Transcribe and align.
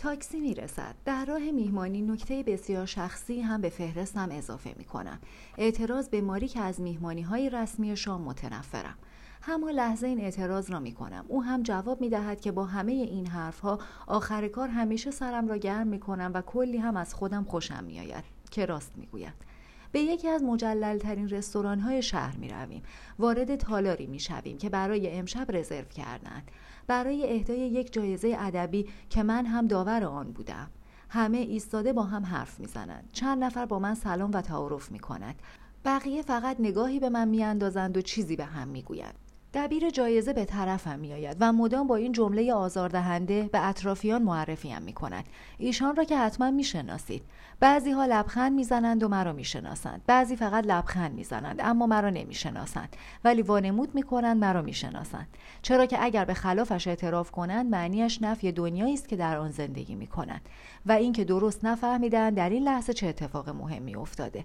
تاکسی 0.00 0.40
می‌رسد. 0.40 0.94
در 1.04 1.24
راه 1.24 1.50
میهمانی 1.50 2.02
نکته 2.02 2.42
بسیار 2.42 2.86
شخصی 2.86 3.40
هم 3.40 3.60
به 3.60 3.68
فهرستم 3.68 4.28
اضافه 4.32 4.74
می 4.78 4.84
کنم 4.84 5.18
اعتراض 5.58 6.08
به 6.08 6.20
ماری 6.20 6.48
که 6.48 6.60
از 6.60 6.80
میهمانی 6.80 7.22
های 7.22 7.50
رسمی 7.50 7.96
شام 7.96 8.22
متنفرم. 8.22 8.98
همان 9.42 9.72
لحظه 9.72 10.06
این 10.06 10.20
اعتراض 10.20 10.70
را 10.70 10.80
می 10.80 10.92
کنم 10.92 11.24
او 11.28 11.42
هم 11.42 11.62
جواب 11.62 12.00
می 12.00 12.08
دهد 12.08 12.40
که 12.40 12.52
با 12.52 12.64
همه 12.64 12.92
این 12.92 13.26
حرف 13.26 13.60
ها 13.60 13.78
آخر 14.06 14.48
کار 14.48 14.68
همیشه 14.68 15.10
سرم 15.10 15.48
را 15.48 15.56
گرم 15.56 15.86
می 15.86 16.00
کنم 16.00 16.30
و 16.34 16.42
کلی 16.42 16.78
هم 16.78 16.96
از 16.96 17.14
خودم 17.14 17.44
خوشم 17.44 17.84
می 17.84 18.00
آید 18.00 18.24
که 18.50 18.66
راست 18.66 18.92
می 18.96 19.06
گوید 19.06 19.49
به 19.92 20.00
یکی 20.00 20.28
از 20.28 20.42
مجللترین 20.42 21.28
رستوران 21.28 21.80
های 21.80 22.02
شهر 22.02 22.36
می 22.36 22.48
رویم. 22.48 22.82
وارد 23.18 23.56
تالاری 23.56 24.06
می 24.06 24.20
شویم 24.20 24.58
که 24.58 24.68
برای 24.68 25.10
امشب 25.10 25.56
رزرو 25.56 25.84
کردند. 25.84 26.50
برای 26.86 27.32
اهدای 27.34 27.58
یک 27.58 27.92
جایزه 27.92 28.36
ادبی 28.38 28.88
که 29.10 29.22
من 29.22 29.46
هم 29.46 29.66
داور 29.66 30.04
آن 30.04 30.32
بودم. 30.32 30.70
همه 31.08 31.38
ایستاده 31.38 31.92
با 31.92 32.02
هم 32.02 32.24
حرف 32.24 32.60
می‌زنند. 32.60 33.08
چند 33.12 33.44
نفر 33.44 33.66
با 33.66 33.78
من 33.78 33.94
سلام 33.94 34.30
و 34.34 34.40
تعارف 34.40 34.92
می 34.92 34.98
کند. 34.98 35.42
بقیه 35.84 36.22
فقط 36.22 36.56
نگاهی 36.60 37.00
به 37.00 37.08
من 37.08 37.28
میاندازند 37.28 37.96
و 37.96 38.02
چیزی 38.02 38.36
به 38.36 38.44
هم 38.44 38.68
می‌گویند. 38.68 39.29
دبیر 39.54 39.90
جایزه 39.90 40.32
به 40.32 40.44
طرفم 40.44 40.98
میآید 40.98 41.36
و 41.40 41.52
مدام 41.52 41.86
با 41.86 41.96
این 41.96 42.12
جمله 42.12 42.52
آزاردهنده 42.52 43.48
به 43.52 43.68
اطرافیان 43.68 44.22
معرفیم 44.22 44.82
می 44.82 44.92
کند 44.92 45.24
ایشان 45.58 45.96
را 45.96 46.04
که 46.04 46.18
حتما 46.18 46.50
می‌شناسید. 46.50 47.22
بعضی 47.60 47.90
ها 47.90 48.06
لبخند 48.06 48.52
می‌زنند 48.52 49.02
و 49.02 49.08
مرا 49.08 49.32
می‌شناسند. 49.32 50.02
بعضی 50.06 50.36
فقط 50.36 50.66
لبخند 50.66 51.14
می‌زنند 51.14 51.60
اما 51.60 51.86
مرا 51.86 52.10
نمی‌شناسند. 52.10 52.96
ولی 53.24 53.42
وانمود 53.42 53.94
می‌کنند 53.94 54.36
مرا 54.36 54.62
می‌شناسند. 54.62 55.28
چرا 55.62 55.86
که 55.86 56.04
اگر 56.04 56.24
به 56.24 56.34
خلافش 56.34 56.86
اعتراف 56.88 57.30
کنند 57.30 57.70
معنیش 57.70 58.22
نفی 58.22 58.52
دنیایی 58.52 58.94
است 58.94 59.08
که 59.08 59.16
در 59.16 59.36
آن 59.36 59.50
زندگی 59.50 59.94
می‌کنند. 59.94 60.48
و 60.86 60.92
اینکه 60.92 61.24
درست 61.24 61.64
نفهمیدند 61.64 62.36
در 62.36 62.50
این 62.50 62.62
لحظه 62.62 62.92
چه 62.92 63.06
اتفاق 63.06 63.48
مهمی 63.48 63.96
افتاده؟ 63.96 64.44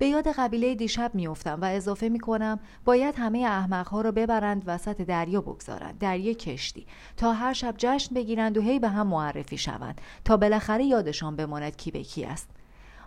به 0.00 0.06
یاد 0.06 0.28
قبیله 0.28 0.74
دیشب 0.74 1.10
میافتم 1.14 1.58
و 1.60 1.64
اضافه 1.64 2.08
می‌کنم 2.08 2.60
باید 2.84 3.14
همه 3.18 3.38
احمقها 3.38 4.00
را 4.00 4.12
ببرند 4.12 4.62
وسط 4.66 5.00
دریا 5.00 5.40
بگذارند 5.40 5.98
در 5.98 6.18
یک 6.18 6.38
کشتی. 6.38 6.86
تا 7.16 7.32
هر 7.32 7.52
شب 7.52 7.74
جشن 7.78 8.14
بگیرند 8.14 8.58
و 8.58 8.60
هی 8.60 8.78
به 8.78 8.88
هم 8.88 9.06
معرفی 9.06 9.58
شوند. 9.58 10.00
تا 10.24 10.36
بالاخره 10.36 10.84
یادشان 10.84 11.36
بماند 11.36 11.76
کی 11.76 11.90
به 11.90 12.02
کی 12.02 12.24
است. 12.24 12.48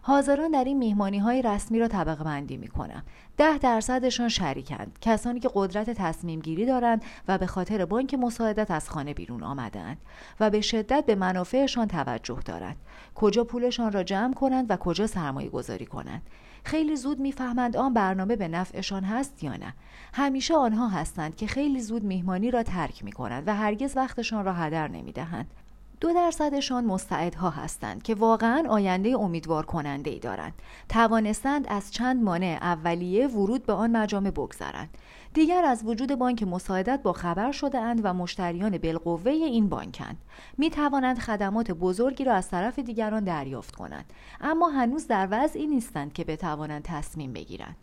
حاضران 0.01 0.51
در 0.51 0.63
این 0.63 0.77
میهمانی 0.77 1.19
های 1.19 1.41
رسمی 1.41 1.79
را 1.79 1.87
طبقه 1.87 2.23
بندی 2.23 2.57
می 2.57 2.67
کنم. 2.67 3.03
ده 3.37 3.57
درصدشان 3.57 4.29
شریکند. 4.29 4.97
کسانی 5.01 5.39
که 5.39 5.49
قدرت 5.53 5.89
تصمیم 5.89 6.39
گیری 6.39 6.65
دارند 6.65 7.03
و 7.27 7.37
به 7.37 7.47
خاطر 7.47 7.85
بانک 7.85 8.13
مساعدت 8.13 8.71
از 8.71 8.89
خانه 8.89 9.13
بیرون 9.13 9.43
آمدند 9.43 9.97
و 10.39 10.49
به 10.49 10.61
شدت 10.61 11.05
به 11.05 11.15
منافعشان 11.15 11.87
توجه 11.87 12.39
دارند. 12.45 12.75
کجا 13.15 13.43
پولشان 13.43 13.91
را 13.91 14.03
جمع 14.03 14.33
کنند 14.33 14.65
و 14.69 14.77
کجا 14.77 15.07
سرمایه 15.07 15.49
گذاری 15.49 15.85
کنند. 15.85 16.21
خیلی 16.63 16.95
زود 16.95 17.19
می‌فهمند 17.19 17.77
آن 17.77 17.93
برنامه 17.93 18.35
به 18.35 18.47
نفعشان 18.47 19.03
هست 19.03 19.43
یا 19.43 19.55
نه. 19.55 19.73
همیشه 20.13 20.55
آنها 20.55 20.87
هستند 20.87 21.35
که 21.35 21.47
خیلی 21.47 21.81
زود 21.81 22.03
میهمانی 22.03 22.51
را 22.51 22.63
ترک 22.63 23.03
می 23.03 23.11
کنند 23.11 23.43
و 23.47 23.55
هرگز 23.55 23.97
وقتشان 23.97 24.45
را 24.45 24.53
هدر 24.53 24.87
نمی 24.87 25.11
دهند 25.11 25.53
دو 25.99 26.13
درصدشان 26.13 26.85
مستعدها 26.85 27.49
هستند 27.49 28.03
که 28.03 28.15
واقعا 28.15 28.63
آینده 28.69 29.09
امیدوار 29.09 29.65
کننده 29.65 30.11
ای 30.11 30.19
دارند. 30.19 30.53
توانستند 30.89 31.65
از 31.67 31.91
چند 31.91 32.23
مانع 32.23 32.59
اولیه 32.61 33.27
ورود 33.27 33.65
به 33.65 33.73
آن 33.73 33.91
مجامع 33.91 34.29
بگذرند. 34.29 34.89
دیگر 35.33 35.65
از 35.65 35.81
وجود 35.85 36.15
بانک 36.15 36.43
مساعدت 36.43 36.99
با 37.03 37.13
خبر 37.13 37.51
شده 37.51 37.79
اند 37.79 38.01
و 38.03 38.13
مشتریان 38.13 38.77
بالقوه 38.77 39.31
این 39.31 39.69
بانکند. 39.69 40.17
می 40.57 40.69
توانند 40.69 41.19
خدمات 41.19 41.71
بزرگی 41.71 42.23
را 42.23 42.33
از 42.33 42.49
طرف 42.49 42.79
دیگران 42.79 43.23
دریافت 43.23 43.75
کنند. 43.75 44.13
اما 44.41 44.69
هنوز 44.69 45.07
در 45.07 45.27
وضعی 45.31 45.67
نیستند 45.67 46.13
که 46.13 46.23
بتوانند 46.23 46.83
تصمیم 46.83 47.33
بگیرند. 47.33 47.75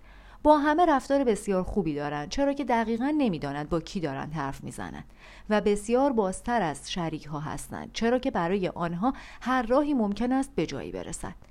با 0.43 0.59
همه 0.59 0.87
رفتار 0.87 1.25
بسیار 1.25 1.63
خوبی 1.63 1.95
دارند 1.95 2.29
چرا 2.29 2.53
که 2.53 2.65
دقیقا 2.65 3.15
نمی‌دانند 3.19 3.69
با 3.69 3.81
کی 3.81 4.01
دارند 4.01 4.33
حرف 4.33 4.65
می‌زنند 4.65 5.05
و 5.51 5.61
بسیار 5.61 6.13
بازتر 6.13 6.63
از 6.63 6.93
شریک 6.93 7.27
ها 7.27 7.41
هستند 7.41 7.91
چرا 7.93 8.19
که 8.19 8.31
برای 8.31 8.69
آنها 8.69 9.15
هر 9.41 9.63
راهی 9.63 9.95
ممکن 9.95 10.33
است 10.33 10.55
به 10.55 10.67
جایی 10.67 10.93
برسد. 10.93 11.50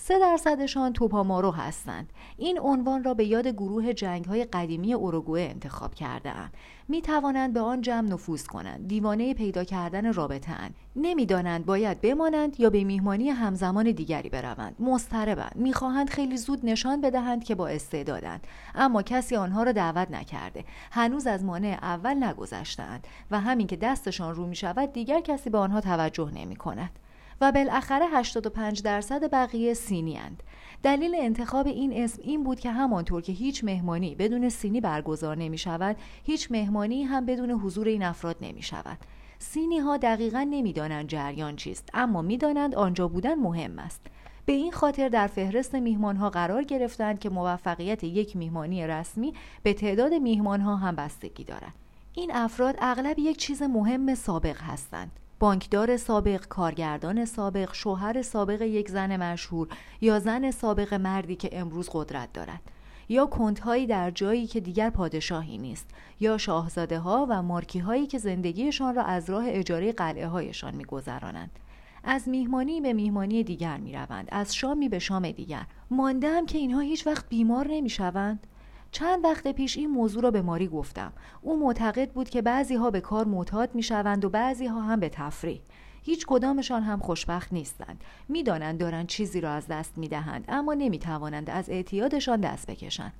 سه 0.00 0.18
درصدشان 0.18 0.92
توپامارو 0.92 1.50
هستند. 1.50 2.12
این 2.36 2.58
عنوان 2.60 3.04
را 3.04 3.14
به 3.14 3.24
یاد 3.24 3.46
گروه 3.48 3.92
جنگ 3.92 4.24
های 4.24 4.44
قدیمی 4.44 4.94
اوروگوئه 4.94 5.50
انتخاب 5.50 5.94
کرده 5.94 6.30
ام. 6.30 6.50
می 6.88 7.02
توانند 7.02 7.52
به 7.52 7.60
آن 7.60 7.80
جمع 7.80 8.08
نفوذ 8.08 8.46
کنند. 8.46 8.88
دیوانه 8.88 9.34
پیدا 9.34 9.64
کردن 9.64 10.12
رابطه 10.12 10.52
اند 10.52 10.74
نمی‌دانند 10.96 11.66
باید 11.66 12.00
بمانند 12.00 12.60
یا 12.60 12.70
به 12.70 12.84
میهمانی 12.84 13.30
همزمان 13.30 13.90
دیگری 13.90 14.28
بروند. 14.28 14.76
مضطربند. 14.80 15.52
می‌خواهند 15.54 16.10
خیلی 16.10 16.36
زود 16.36 16.60
نشان 16.62 17.00
بدهند 17.00 17.44
که 17.44 17.54
با 17.54 17.68
استعدادند. 17.68 18.46
اما 18.74 19.02
کسی 19.02 19.36
آنها 19.36 19.62
را 19.62 19.72
دعوت 19.72 20.10
نکرده. 20.10 20.64
هنوز 20.90 21.26
از 21.26 21.44
مانع 21.44 21.78
اول 21.82 22.24
نگذشتهاند 22.24 23.06
و 23.30 23.40
همین 23.40 23.66
که 23.66 23.76
دستشان 23.76 24.34
رو 24.34 24.46
می 24.46 24.56
شود 24.56 24.92
دیگر 24.92 25.20
کسی 25.20 25.50
به 25.50 25.58
آنها 25.58 25.80
توجه 25.80 26.30
نمی 26.34 26.56
کند 26.56 26.90
و 27.40 27.52
بالاخره 27.52 28.06
85 28.06 28.82
درصد 28.82 29.30
بقیه 29.30 29.74
سینی 29.74 30.18
اند. 30.18 30.42
دلیل 30.82 31.14
انتخاب 31.18 31.66
این 31.66 31.92
اسم 31.92 32.22
این 32.24 32.44
بود 32.44 32.60
که 32.60 32.70
همانطور 32.70 33.22
که 33.22 33.32
هیچ 33.32 33.64
مهمانی 33.64 34.14
بدون 34.14 34.48
سینی 34.48 34.80
برگزار 34.80 35.36
نمی 35.36 35.58
شود 35.58 35.96
هیچ 36.24 36.50
مهمانی 36.50 37.02
هم 37.02 37.26
بدون 37.26 37.50
حضور 37.50 37.88
این 37.88 38.02
افراد 38.02 38.36
نمی 38.40 38.62
شود. 38.62 38.98
سینی 39.38 39.78
ها 39.78 39.96
دقیقا 39.96 40.46
نمی‌دانند 40.50 41.08
جریان 41.08 41.56
چیست 41.56 41.88
اما 41.94 42.22
می‌دانند 42.22 42.74
آنجا 42.74 43.08
بودن 43.08 43.34
مهم 43.34 43.78
است. 43.78 44.00
به 44.46 44.52
این 44.52 44.72
خاطر 44.72 45.08
در 45.08 45.26
فهرست 45.26 45.74
میهمان 45.74 46.16
ها 46.16 46.30
قرار 46.30 46.64
گرفتند 46.64 47.18
که 47.18 47.30
موفقیت 47.30 48.04
یک 48.04 48.36
میهمانی 48.36 48.86
رسمی 48.86 49.34
به 49.62 49.72
تعداد 49.72 50.14
میهمان 50.14 50.60
ها 50.60 50.76
هم 50.76 50.96
بستگی 50.96 51.44
دارد. 51.44 51.74
این 52.14 52.34
افراد 52.34 52.76
اغلب 52.78 53.18
یک 53.18 53.36
چیز 53.36 53.62
مهم 53.62 54.14
سابق 54.14 54.56
هستند. 54.60 55.10
بانکدار 55.40 55.96
سابق، 55.96 56.46
کارگردان 56.46 57.24
سابق، 57.24 57.72
شوهر 57.72 58.22
سابق 58.22 58.62
یک 58.62 58.88
زن 58.88 59.16
مشهور 59.16 59.68
یا 60.00 60.18
زن 60.18 60.50
سابق 60.50 60.94
مردی 60.94 61.36
که 61.36 61.48
امروز 61.52 61.88
قدرت 61.92 62.32
دارد. 62.32 62.60
یا 63.08 63.26
کنتهایی 63.26 63.86
در 63.86 64.10
جایی 64.10 64.46
که 64.46 64.60
دیگر 64.60 64.90
پادشاهی 64.90 65.58
نیست 65.58 65.86
یا 66.20 66.38
شاهزاده 66.38 66.98
ها 66.98 67.26
و 67.30 67.42
مارکی 67.42 67.78
هایی 67.78 68.06
که 68.06 68.18
زندگیشان 68.18 68.94
را 68.94 69.02
از 69.02 69.30
راه 69.30 69.44
اجاره 69.46 69.92
قلعه 69.92 70.26
هایشان 70.26 70.74
میگذرانند. 70.74 71.50
از 72.04 72.28
میهمانی 72.28 72.80
به 72.80 72.92
میهمانی 72.92 73.44
دیگر 73.44 73.76
می 73.76 73.92
روند 73.92 74.28
از 74.32 74.54
شامی 74.54 74.88
به 74.88 74.98
شام 74.98 75.30
دیگر. 75.30 75.66
ماندم 75.90 76.46
که 76.46 76.58
اینها 76.58 76.80
هیچ 76.80 77.06
وقت 77.06 77.28
بیمار 77.28 77.68
نمی 77.70 77.90
شوند 77.90 78.46
چند 78.90 79.24
وقت 79.24 79.48
پیش 79.48 79.76
این 79.76 79.90
موضوع 79.90 80.22
را 80.22 80.30
به 80.30 80.42
ماری 80.42 80.68
گفتم. 80.68 81.12
او 81.42 81.60
معتقد 81.60 82.10
بود 82.10 82.30
که 82.30 82.42
بعضی 82.42 82.74
ها 82.74 82.90
به 82.90 83.00
کار 83.00 83.24
معتاد 83.24 83.74
می 83.74 83.82
شوند 83.82 84.24
و 84.24 84.30
بعضی 84.30 84.66
ها 84.66 84.80
هم 84.80 85.00
به 85.00 85.08
تفریح. 85.08 85.60
هیچ 86.02 86.26
کدامشان 86.26 86.82
هم 86.82 86.98
خوشبخت 86.98 87.52
نیستند. 87.52 88.04
می‌دانند 88.28 88.80
دارند 88.80 89.06
چیزی 89.06 89.40
را 89.40 89.50
از 89.50 89.66
دست 89.66 89.98
می 89.98 90.08
دهند 90.08 90.44
اما 90.48 90.74
نمی 90.74 90.98
توانند 90.98 91.50
از 91.50 91.70
اعتیادشان 91.70 92.40
دست 92.40 92.70
بکشند. 92.70 93.12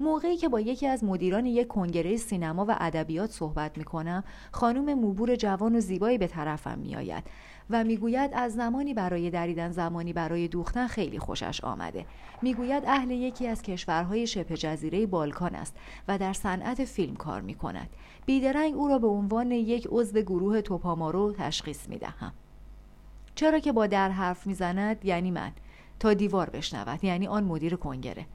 موقعی 0.00 0.36
که 0.36 0.48
با 0.48 0.60
یکی 0.60 0.86
از 0.86 1.04
مدیران 1.04 1.46
یک 1.46 1.68
کنگره 1.68 2.16
سینما 2.16 2.64
و 2.68 2.76
ادبیات 2.80 3.30
صحبت 3.30 3.78
می 3.78 3.84
کنم 3.84 4.24
خانم 4.52 4.94
موبور 4.94 5.36
جوان 5.36 5.76
و 5.76 5.80
زیبایی 5.80 6.18
به 6.18 6.26
طرفم 6.26 6.78
می 6.78 6.96
آید 6.96 7.24
و 7.70 7.84
می‌گوید 7.84 8.30
از 8.34 8.54
زمانی 8.54 8.94
برای 8.94 9.30
دریدن 9.30 9.70
زمانی 9.70 10.12
برای 10.12 10.48
دوختن 10.48 10.86
خیلی 10.86 11.18
خوشش 11.18 11.64
آمده. 11.64 12.06
می‌گوید 12.42 12.84
اهل 12.86 13.10
یکی 13.10 13.46
از 13.46 13.62
کشورهای 13.62 14.26
شبه 14.26 14.56
جزیره 14.56 15.06
بالکان 15.06 15.54
است 15.54 15.76
و 16.08 16.18
در 16.18 16.32
صنعت 16.32 16.84
فیلم 16.84 17.16
کار 17.16 17.40
می 17.40 17.54
کند 17.54 17.88
بیدرنگ 18.26 18.74
او 18.74 18.88
را 18.88 18.98
به 18.98 19.06
عنوان 19.06 19.50
یک 19.50 19.88
عضو 19.90 20.20
گروه 20.20 20.60
توپامارو 20.60 21.32
تشخیص 21.32 21.88
می 21.88 21.98
دهم 21.98 22.32
چرا 23.34 23.58
که 23.58 23.72
با 23.72 23.86
در 23.86 24.10
حرف 24.10 24.46
می‌زند 24.46 25.04
یعنی 25.04 25.30
من. 25.30 25.52
تا 26.00 26.14
دیوار 26.14 26.50
بشنود 26.50 27.04
یعنی 27.04 27.26
آن 27.26 27.44
مدیر 27.44 27.76
کنگره. 27.76 28.26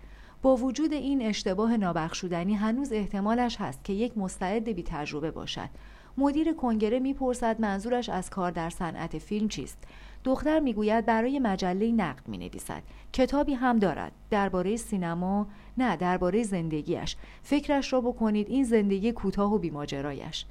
با 0.45 0.55
وجود 0.55 0.93
این 0.93 1.21
اشتباه 1.21 1.77
نابخشودنی 1.77 2.53
هنوز 2.53 2.91
احتمالش 2.91 3.61
هست 3.61 3.83
که 3.83 3.93
یک 3.93 4.17
مستعد 4.17 4.69
بی 4.69 4.83
تجربه 4.83 5.31
باشد. 5.31 5.69
مدیر 6.17 6.53
کنگره 6.53 6.99
می‌پرسد 6.99 7.61
منظورش 7.61 8.09
از 8.09 8.29
کار 8.29 8.51
در 8.51 8.69
صنعت 8.69 9.17
فیلم 9.17 9.47
چیست. 9.47 9.77
دختر 10.23 10.59
می‌گوید 10.59 11.05
برای 11.05 11.39
مجله 11.39 11.91
نقد 11.91 12.27
می 12.27 12.37
نویسد 12.37 12.83
کتابی 13.13 13.53
هم 13.53 13.79
دارد. 13.79 14.11
درباره 14.29 14.75
سینما 14.75 15.47
نه 15.77 15.95
درباره 15.95 16.43
زندگیش 16.43 17.15
فکرش 17.43 17.93
را 17.93 18.01
بکنید 18.01 18.49
این 18.49 18.63
زندگی 18.63 19.11
کوتاه 19.11 19.53
و 19.53 19.57
بیماجرایش. 19.57 20.45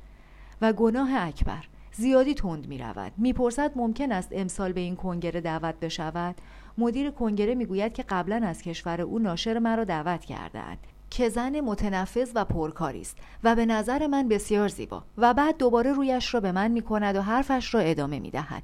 و 0.61 0.73
گناه 0.73 1.11
اکبر. 1.15 1.65
زیادی 1.93 2.35
تند 2.35 2.69
می 2.69 2.79
رود 2.79 3.13
می‌پرسد 3.17 3.73
ممکن 3.77 4.13
است 4.13 4.29
امسال 4.33 4.73
به 4.73 4.81
این 4.81 4.97
کنگره 4.97 5.41
دعوت 5.41 5.81
بشود؟ 5.81 6.35
مدیر 6.79 7.11
کنگره 7.11 7.55
می‌گوید 7.55 7.93
که 7.93 8.03
قبلا 8.03 8.41
از 8.47 8.63
کشور 8.63 9.01
او 9.01 9.19
ناشر 9.19 9.59
مرا 9.59 9.85
دعوت 9.85 10.25
کردهاند 10.25 10.79
که 11.11 11.29
زن 11.29 11.61
متنفذ 11.61 12.33
و 12.35 12.45
پرکاری 12.45 13.01
است 13.01 13.17
و 13.45 13.55
به 13.55 13.67
نظر 13.67 14.07
من 14.07 14.29
بسیار 14.29 14.69
زیبا 14.69 15.03
و 15.19 15.35
بعد 15.35 15.57
دوباره 15.57 15.93
رویش 15.93 16.35
را 16.35 16.41
به 16.41 16.53
من 16.53 16.71
می 16.71 16.83
کند 16.83 17.17
و 17.17 17.21
حرفش 17.21 17.75
را 17.75 17.81
ادامه 17.81 18.19
می 18.19 18.31
دهد. 18.31 18.63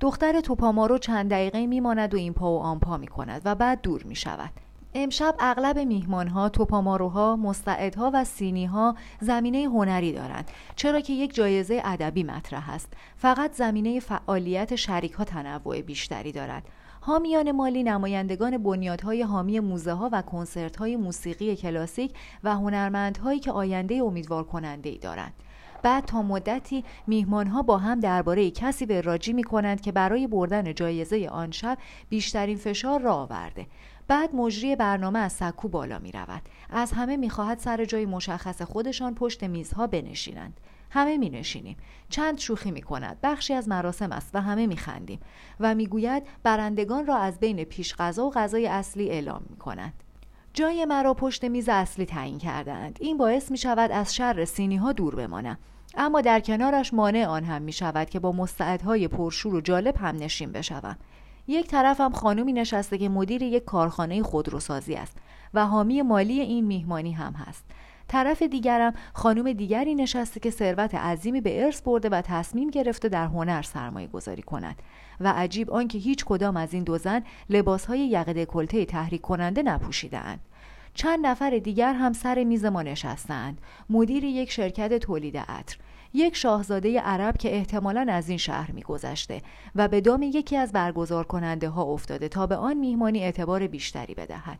دختر 0.00 0.40
توپامارو 0.40 0.98
چند 0.98 1.30
دقیقه 1.30 1.66
میماند 1.66 2.14
و 2.14 2.16
این 2.16 2.32
پا 2.32 2.52
و 2.52 2.58
آن 2.60 2.78
پا 2.78 2.96
می 2.96 3.06
کند 3.06 3.42
و 3.44 3.54
بعد 3.54 3.80
دور 3.80 4.02
می 4.02 4.16
شود 4.16 4.50
امشب 4.94 5.34
اغلب 5.38 5.78
میهمانها، 5.78 6.48
توپاماروها، 6.48 7.36
مستعدها 7.36 8.10
و 8.14 8.24
سینیها 8.24 8.94
زمینه 9.20 9.58
هنری 9.58 10.12
دارند 10.12 10.50
چرا 10.76 11.00
که 11.00 11.12
یک 11.12 11.34
جایزه 11.34 11.82
ادبی 11.84 12.22
مطرح 12.22 12.70
است. 12.70 12.92
فقط 13.16 13.52
زمینه 13.52 14.00
فعالیت 14.00 14.76
شریک 14.76 15.12
ها 15.12 15.24
تنوع 15.24 15.80
بیشتری 15.80 16.32
دارد. 16.32 16.62
حامیان 17.00 17.52
مالی 17.52 17.82
نمایندگان 17.82 18.58
بنیادهای 18.58 19.22
حامی 19.22 19.60
موزه 19.60 19.92
ها 19.92 20.10
و 20.12 20.22
کنسرت 20.22 20.76
های 20.76 20.96
موسیقی 20.96 21.56
کلاسیک 21.56 22.14
و 22.44 22.54
هنرمندهایی 22.54 23.40
که 23.40 23.52
آینده 23.52 23.94
امیدوار 23.94 24.44
کننده 24.44 24.88
ای 24.88 24.98
دارند 24.98 25.32
بعد 25.82 26.04
تا 26.04 26.22
مدتی 26.22 26.84
میهمانها 27.06 27.62
با 27.62 27.78
هم 27.78 28.00
درباره 28.00 28.50
کسی 28.50 28.86
به 28.86 29.00
راجی 29.00 29.32
می 29.32 29.44
کنند 29.44 29.80
که 29.80 29.92
برای 29.92 30.26
بردن 30.26 30.74
جایزه 30.74 31.28
آن 31.28 31.50
شب 31.50 31.78
بیشترین 32.08 32.56
فشار 32.56 33.00
را 33.00 33.14
آورده 33.14 33.66
بعد 34.08 34.34
مجری 34.34 34.76
برنامه 34.76 35.18
از 35.18 35.32
سکو 35.32 35.68
بالا 35.68 35.98
می 35.98 36.12
رود. 36.12 36.42
از 36.70 36.92
همه 36.92 37.16
می 37.16 37.30
خواهد 37.30 37.58
سر 37.58 37.84
جای 37.84 38.06
مشخص 38.06 38.62
خودشان 38.62 39.14
پشت 39.14 39.44
میزها 39.44 39.86
بنشینند. 39.86 40.60
همه 40.90 41.16
می 41.16 41.30
نشینیم. 41.30 41.76
چند 42.08 42.38
شوخی 42.38 42.70
می 42.70 42.82
کند. 42.82 43.18
بخشی 43.22 43.54
از 43.54 43.68
مراسم 43.68 44.12
است 44.12 44.30
و 44.34 44.40
همه 44.40 44.66
می 44.66 44.76
خندیم. 44.76 45.20
و 45.60 45.74
می 45.74 45.86
گوید 45.86 46.22
برندگان 46.42 47.06
را 47.06 47.16
از 47.16 47.40
بین 47.40 47.64
پیش 47.64 47.94
غذا 47.94 48.26
و 48.26 48.30
غذای 48.30 48.66
اصلی 48.66 49.10
اعلام 49.10 49.42
می 49.50 49.56
کند. 49.56 49.92
جای 50.54 50.84
مرا 50.84 51.14
پشت 51.14 51.44
میز 51.44 51.68
اصلی 51.68 52.06
تعیین 52.06 52.38
کردند. 52.38 52.98
این 53.00 53.16
باعث 53.16 53.50
می 53.50 53.58
شود 53.58 53.90
از 53.90 54.14
شر 54.14 54.44
سینی 54.44 54.76
ها 54.76 54.92
دور 54.92 55.14
بمانم. 55.14 55.58
اما 55.96 56.20
در 56.20 56.40
کنارش 56.40 56.94
مانع 56.94 57.26
آن 57.26 57.44
هم 57.44 57.62
می 57.62 57.72
شود 57.72 58.10
که 58.10 58.18
با 58.18 58.32
مستعدهای 58.32 59.08
پرشور 59.08 59.54
و 59.54 59.60
جالب 59.60 59.96
هم 59.96 60.16
نشین 60.16 60.52
بشوم. 60.52 60.96
یک 61.46 61.66
طرفم 61.66 62.12
خانومی 62.12 62.52
نشسته 62.52 62.98
که 62.98 63.08
مدیر 63.08 63.42
یک 63.42 63.64
کارخانه 63.64 64.22
خودروسازی 64.22 64.94
است 64.94 65.16
و 65.54 65.66
حامی 65.66 66.02
مالی 66.02 66.40
این 66.40 66.64
میهمانی 66.64 67.12
هم 67.12 67.32
هست 67.32 67.64
طرف 68.08 68.42
دیگرم 68.42 68.94
خانم 69.12 69.52
دیگری 69.52 69.94
نشسته 69.94 70.40
که 70.40 70.50
ثروت 70.50 70.94
عظیمی 70.94 71.40
به 71.40 71.64
ارث 71.64 71.82
برده 71.82 72.08
و 72.08 72.20
تصمیم 72.20 72.70
گرفته 72.70 73.08
در 73.08 73.26
هنر 73.26 73.62
سرمایه 73.62 74.06
گذاری 74.06 74.42
کند. 74.42 74.76
و 75.20 75.32
عجیب 75.32 75.70
آنکه 75.70 75.98
هیچ 75.98 76.24
کدام 76.24 76.56
از 76.56 76.74
این 76.74 76.84
دو 76.84 76.98
زن 76.98 77.22
لباسهای 77.50 78.08
یقه 78.08 78.46
کلته 78.46 78.84
تحریک 78.84 79.20
کننده 79.20 79.62
نپوشیدهاند 79.62 80.40
چند 80.94 81.26
نفر 81.26 81.50
دیگر 81.50 81.92
هم 81.92 82.12
سر 82.12 82.44
میز 82.44 82.64
ما 82.64 82.82
نشستند 82.82 83.60
مدیر 83.90 84.24
یک 84.24 84.50
شرکت 84.50 84.98
تولید 84.98 85.36
عطر. 85.36 85.76
یک 86.14 86.36
شاهزاده 86.36 87.00
عرب 87.00 87.36
که 87.36 87.56
احتمالا 87.56 88.06
از 88.08 88.28
این 88.28 88.38
شهر 88.38 88.70
میگذشته 88.70 89.42
و 89.74 89.88
به 89.88 90.00
دام 90.00 90.22
یکی 90.22 90.56
از 90.56 90.72
برگزار 90.72 91.24
کننده 91.24 91.68
ها 91.68 91.82
افتاده 91.82 92.28
تا 92.28 92.46
به 92.46 92.56
آن 92.56 92.76
میهمانی 92.76 93.24
اعتبار 93.24 93.66
بیشتری 93.66 94.14
بدهد. 94.14 94.58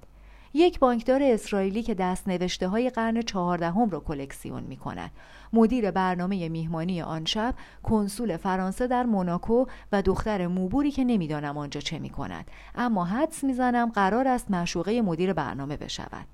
یک 0.58 0.78
بانکدار 0.78 1.22
اسرائیلی 1.22 1.82
که 1.82 1.94
دست 1.94 2.28
نوشته 2.28 2.68
های 2.68 2.90
قرن 2.90 3.22
چهاردهم 3.22 3.90
را 3.90 4.00
کلکسیون 4.00 4.62
می 4.62 4.76
کند. 4.76 5.10
مدیر 5.52 5.90
برنامه 5.90 6.48
میهمانی 6.48 7.02
آن 7.02 7.24
شب 7.24 7.54
کنسول 7.82 8.36
فرانسه 8.36 8.86
در 8.86 9.06
موناکو 9.06 9.66
و 9.92 10.02
دختر 10.02 10.46
موبوری 10.46 10.90
که 10.90 11.04
نمی‌دانم 11.04 11.58
آنجا 11.58 11.80
چه 11.80 11.98
می 11.98 12.10
کند. 12.10 12.50
اما 12.74 13.04
حدس 13.04 13.44
می‌زنم 13.44 13.90
قرار 13.90 14.28
است 14.28 14.50
معشوقه 14.50 15.02
مدیر 15.02 15.32
برنامه 15.32 15.76
بشود. 15.76 16.26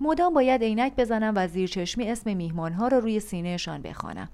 مدام 0.00 0.34
باید 0.34 0.62
عینک 0.62 0.92
بزنم 0.96 1.32
و 1.36 1.48
زیر 1.48 1.68
چشمی 1.68 2.10
اسم 2.10 2.36
میهمانها 2.36 2.88
را 2.88 2.98
روی 2.98 3.20
سینهشان 3.20 3.82
بخوانم 3.82 4.28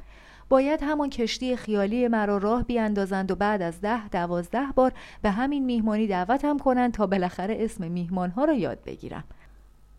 باید 0.51 0.83
همان 0.83 1.11
کشتی 1.11 1.57
خیالی 1.57 2.09
مرا 2.09 2.39
راه 2.39 2.63
بیاندازند 2.63 3.31
و 3.31 3.35
بعد 3.35 3.63
از 3.63 3.81
ده 3.81 4.09
دوازده 4.09 4.67
بار 4.75 4.93
به 5.23 5.31
همین 5.31 5.65
میهمانی 5.65 6.07
دعوتم 6.07 6.59
کنند 6.59 6.93
تا 6.93 7.07
بالاخره 7.07 7.57
اسم 7.61 7.91
میهمانها 7.91 8.45
را 8.45 8.55
یاد 8.55 8.79
بگیرم. 8.87 9.25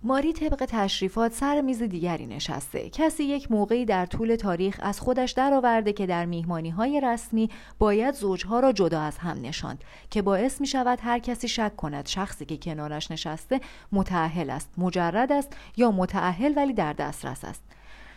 ماری 0.04 0.34
طبق 0.34 0.66
تشریفات 0.70 1.34
سر 1.34 1.62
میز 1.62 1.84
دیگری 1.84 2.28
نشسته. 2.28 2.90
کسی 2.90 3.24
یک 3.24 3.52
موقعی 3.52 3.86
در 3.86 4.06
طول 4.06 4.36
تاریخ 4.36 4.80
از 4.84 5.00
خودش 5.00 5.32
درآورده 5.32 5.94
که 5.94 6.06
در 6.06 6.26
میهمانی 6.26 6.70
های 6.70 7.02
رسمی 7.02 7.50
باید 7.80 8.16
زوجها 8.16 8.60
را 8.60 8.72
جدا 8.72 9.02
از 9.02 9.18
هم 9.18 9.42
نشاند 9.42 9.84
که 10.10 10.22
باعث 10.22 10.62
می 10.62 10.68
شود 10.68 11.00
هر 11.02 11.20
کسی 11.20 11.48
شک 11.48 11.76
کند 11.76 12.08
شخصی 12.08 12.46
که 12.46 12.58
کنارش 12.58 13.12
نشسته 13.12 13.62
متعهل 13.92 14.50
است 14.50 14.70
مجرد 14.78 15.32
است 15.32 15.56
یا 15.78 15.92
متعهل 15.92 16.54
ولی 16.56 16.74
در 16.74 16.94
دسترس 16.94 17.46
است. 17.46 17.64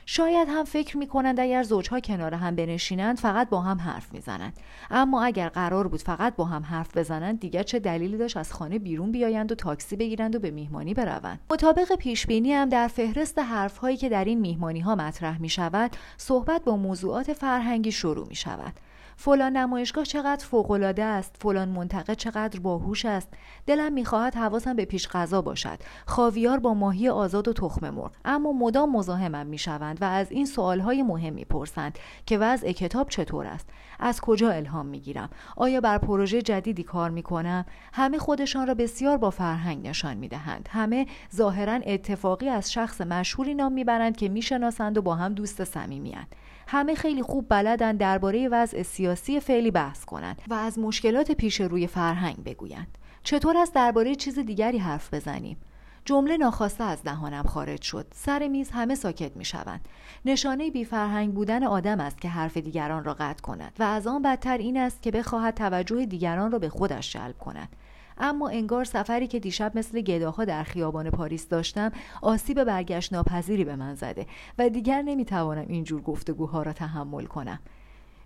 شاید 0.07 0.49
هم 0.51 0.65
فکر 0.65 0.97
می 0.97 1.07
کنند 1.07 1.41
اگر 1.41 1.63
زوجها 1.63 2.01
کنار 2.01 2.35
هم 2.35 2.57
بنشینند 2.57 3.19
فقط 3.19 3.49
با 3.49 3.61
هم 3.61 3.79
حرف 3.79 4.13
می‌زنند. 4.13 4.57
اما 4.91 5.23
اگر 5.23 5.49
قرار 5.49 5.89
بود 5.89 6.03
فقط 6.03 6.37
با 6.37 6.45
هم 6.45 6.63
حرف 6.63 6.97
بزنند 6.97 7.41
دیگر 7.41 7.63
چه 7.63 7.79
دلیلی 7.79 8.17
داشت 8.17 8.37
از 8.37 8.53
خانه 8.53 8.79
بیرون 8.79 9.13
بیایند 9.13 9.53
و 9.53 9.55
تاکسی 9.55 9.97
بگیرند 9.97 10.37
و 10.37 10.39
به 10.39 10.51
میهمانی 10.51 10.95
بروند؟ 10.95 11.41
مطابق 11.51 11.97
پیش 11.97 12.27
بینی 12.27 12.53
هم 12.53 12.69
در 12.69 12.89
فهرست 12.89 13.39
حرف 13.39 13.77
هایی 13.77 13.97
که 13.97 14.09
در 14.09 14.25
این 14.25 14.41
میهمانی 14.41 14.81
ها 14.81 14.95
مطرح 14.95 15.41
می 15.41 15.49
شود 15.49 15.91
صحبت 16.17 16.65
با 16.65 16.77
موضوعات 16.77 17.33
فرهنگی 17.33 17.93
شروع 17.93 18.29
می 18.29 18.35
شود 18.35 18.73
فلان 19.17 19.57
نمایشگاه 19.57 20.05
چقدر 20.05 20.45
فوقالعاده 20.45 21.05
است 21.05 21.37
فلان 21.39 21.69
منطقه 21.69 22.15
چقدر 22.15 22.61
باهوش 22.61 23.05
است. 23.05 23.29
دلم 23.67 23.93
می‌خواهد 23.93 24.35
حواسم 24.35 24.77
به 24.77 24.85
پیش 24.85 25.09
غذا 25.09 25.43
باشد. 25.43 25.79
خاویار 26.07 26.59
با 26.59 26.75
ماهی 26.75 27.09
آزاد 27.09 27.49
و 27.49 27.53
تخم 27.53 27.91
مرغ. 27.91 28.13
اما 28.25 28.53
مدام 28.53 28.93
مزاحمم 28.93 29.47
می‌شوند 29.47 29.99
و 30.01 30.05
از 30.05 30.33
این 30.33 30.47
سوالهای 30.47 31.03
مهم 31.03 31.33
می‌پرسند 31.33 31.99
که 32.27 32.39
وضع 32.39 32.73
کتاب 32.73 33.09
چطور 33.09 33.47
است. 33.47 33.69
از 34.01 34.21
کجا 34.21 34.51
الهام 34.51 34.87
می‌گیرم؟ 34.87 35.31
آیا 35.57 35.81
بر 35.81 35.99
پروژه 35.99 36.43
جدیدی 36.43 36.83
کار 36.83 37.11
می‌کنم؟ 37.11 37.65
همه 37.93 38.19
خودشان 38.19 38.67
را 38.67 38.75
بسیار 38.75 39.17
با 39.17 39.31
فرهنگ 39.31 39.89
نشان 39.89 40.17
می‌دهند. 40.17 40.69
همه 40.73 41.07
ظاهرا 41.35 41.81
اتفاقی 41.87 42.49
از 42.49 42.73
شخص 42.73 43.01
مشهوری 43.01 43.55
نام 43.55 43.73
می‌برند 43.73 44.17
که 44.17 44.29
می‌شناسند 44.29 44.99
و 44.99 45.03
با 45.03 45.15
هم 45.15 45.35
دوست 45.35 45.65
صمیمیاند. 45.65 46.35
همه 46.67 46.95
خیلی 46.95 47.23
خوب 47.23 47.47
بلدن 47.49 47.97
درباره 47.97 48.49
وضع 48.49 48.83
سیاسی 48.83 49.41
فعلی 49.41 49.71
بحث 49.71 50.05
کنند 50.05 50.43
و 50.49 50.55
از 50.55 50.79
مشکلات 50.79 51.33
پیش 51.33 51.61
روی 51.61 51.87
فرهنگ 51.87 52.45
بگویند. 52.45 52.99
چطور 53.23 53.57
است 53.57 53.75
درباره 53.75 54.15
چیز 54.15 54.39
دیگری 54.39 54.79
حرف 54.79 55.15
بزنیم؟ 55.15 55.57
جمله 56.05 56.37
ناخواسته 56.37 56.85
از 56.85 57.03
دهانم 57.03 57.43
خارج 57.43 57.83
شد. 57.83 58.07
سر 58.15 58.49
میز 58.49 58.71
همه 58.71 58.95
ساکت 58.95 59.37
می 59.37 59.45
شوند 59.45 59.89
نشانه 60.25 60.71
بی 60.71 60.85
فرهنگ 60.85 61.35
بودن 61.35 61.65
آدم 61.65 62.01
است 62.01 62.21
که 62.21 62.29
حرف 62.29 62.57
دیگران 62.57 63.05
را 63.05 63.15
قطع 63.15 63.43
کند 63.43 63.73
و 63.79 63.83
از 63.83 64.07
آن 64.07 64.23
بدتر 64.23 64.59
این 64.59 64.77
است 64.77 65.03
که 65.03 65.11
بخواهد 65.11 65.55
توجه 65.55 66.07
دیگران 66.07 66.53
را 66.53 66.59
به 66.59 66.69
خودش 66.69 67.13
جلب 67.13 67.39
کند. 67.39 67.69
اما 68.19 68.49
انگار 68.49 68.85
سفری 68.85 69.27
که 69.27 69.41
دیشب 69.41 69.79
مثل 69.79 70.01
گداها 70.01 70.45
در 70.45 70.63
خیابان 70.63 71.11
پاریس 71.11 71.49
داشتم 71.49 71.93
آسیب 72.23 72.65
برگشت 72.65 73.13
ناپذیری 73.13 73.65
به 73.65 73.77
من 73.77 73.95
زده 73.95 74.27
و 74.59 74.69
دیگر 74.69 75.03
نمی‌توانم 75.03 75.67
اینجور 75.69 76.01
گفتگوها 76.01 76.63
را 76.63 76.73
تحمل 76.73 77.25
کنم. 77.25 77.59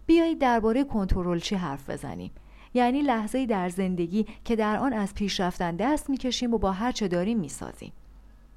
بیایید 0.07 0.39
درباره 0.39 0.85
کنترل 0.85 1.39
چی 1.39 1.55
حرف 1.55 1.91
بزنیم. 1.91 2.31
یعنی 2.75 3.03
لحظه 3.03 3.47
در 3.47 3.69
زندگی 3.69 4.27
که 4.45 4.57
در 4.57 4.77
آن 4.77 4.93
از 4.93 5.15
پیش 5.15 5.41
رفتن 5.41 5.77
دست 5.77 6.11
می‌کشیم 6.11 6.55
و 6.55 6.59
با 6.59 6.73
هر 6.73 6.93
چه 6.93 7.09
داریم 7.09 7.39
می‌سازیم. 7.39 7.93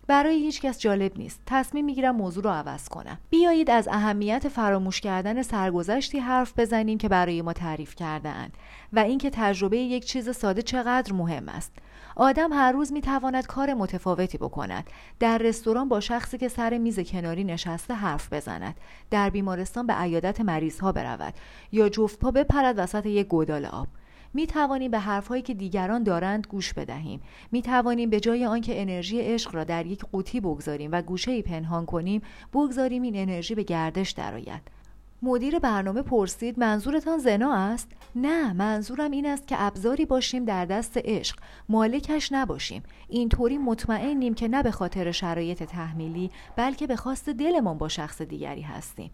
برای 0.08 0.36
هیچ 0.36 0.62
کس 0.62 0.80
جالب 0.80 1.18
نیست. 1.18 1.42
تصمیم 1.46 1.86
می‌گیرم 1.86 2.16
موضوع 2.16 2.44
رو 2.44 2.50
عوض 2.50 2.90
کنم. 2.90 3.18
بیایید 3.30 3.70
از 3.70 3.88
اهمیت 3.88 4.48
فراموش 4.48 5.02
کردن 5.02 5.42
سرگذشتی 5.42 6.20
حرف 6.20 6.60
بزنیم 6.60 6.98
که 6.98 7.10
برای 7.10 7.42
ما 7.42 7.54
تعریف 7.54 7.96
کرده 7.96 8.30
اند 8.30 8.58
و 8.94 9.00
اینکه 9.00 9.30
تجربه 9.30 9.78
یک 9.78 10.06
چیز 10.06 10.30
ساده 10.30 10.62
چقدر 10.62 11.14
مهم 11.14 11.50
است. 11.50 11.72
آدم 12.16 12.54
هر 12.54 12.72
روز 12.72 12.94
می‌تواند 12.94 13.48
کار 13.48 13.74
متفاوتی 13.74 14.38
بکند. 14.38 14.90
در 15.20 15.38
رستوران 15.38 15.90
با 15.90 16.00
شخصی 16.00 16.38
که 16.38 16.48
سر 16.48 16.78
میز 16.78 17.00
کناری 17.00 17.44
نشسته 17.44 17.94
حرف 17.94 18.34
بزند. 18.34 18.80
در 19.12 19.30
بیمارستان 19.30 19.88
به 19.88 19.94
عیادت 19.94 20.42
مریض 20.42 20.80
ها 20.80 20.92
برود 20.92 21.34
یا 21.72 21.90
جفت 21.90 22.20
پا 22.20 22.32
بپرد 22.32 22.76
وسط 22.78 23.06
یک 23.06 23.28
گودال 23.28 23.66
آب. 23.66 23.88
می 24.34 24.48
توانیم 24.48 24.92
به 24.92 25.00
حرفهایی 25.00 25.42
که 25.42 25.54
دیگران 25.54 26.04
دارند 26.04 26.48
گوش 26.48 26.74
بدهیم. 26.74 27.22
می 27.52 27.62
توانیم 27.62 28.10
به 28.10 28.20
جای 28.20 28.46
آنکه 28.46 28.82
انرژی 28.82 29.22
عشق 29.22 29.56
را 29.56 29.64
در 29.64 29.86
یک 29.86 30.06
قوطی 30.12 30.40
بگذاریم 30.40 30.92
و 30.92 31.02
گوشه 31.02 31.42
پنهان 31.42 31.86
کنیم 31.86 32.22
بگذاریم 32.54 33.02
این 33.02 33.16
انرژی 33.16 33.56
به 33.56 33.64
گردش 33.64 34.12
درآید. 34.12 34.82
مدیر 35.24 35.60
برنامه 35.60 36.02
پرسید 36.02 36.60
منظورتان 36.60 37.18
زنا 37.18 37.56
است؟ 37.56 37.88
نه 38.16 38.54
منظورم 38.54 39.12
این 39.12 39.26
است 39.26 39.48
که 39.48 39.56
ابزاری 39.60 40.06
باشیم 40.06 40.46
در 40.46 40.66
دست 40.66 40.98
عشق. 40.98 41.40
مالکش 41.70 42.32
نباشیم. 42.32 42.84
اینطوری 43.10 43.58
مطمئنیم 43.58 44.34
که 44.34 44.48
نه 44.48 44.64
به 44.64 44.72
خاطر 44.72 45.12
شرایط 45.12 45.64
تحمیلی 45.64 46.32
بلکه 46.56 46.88
به 46.88 46.96
خواست 46.96 47.30
دلمان 47.30 47.78
با 47.78 47.88
شخص 47.88 48.22
دیگری 48.22 48.62
هستیم. 48.62 49.12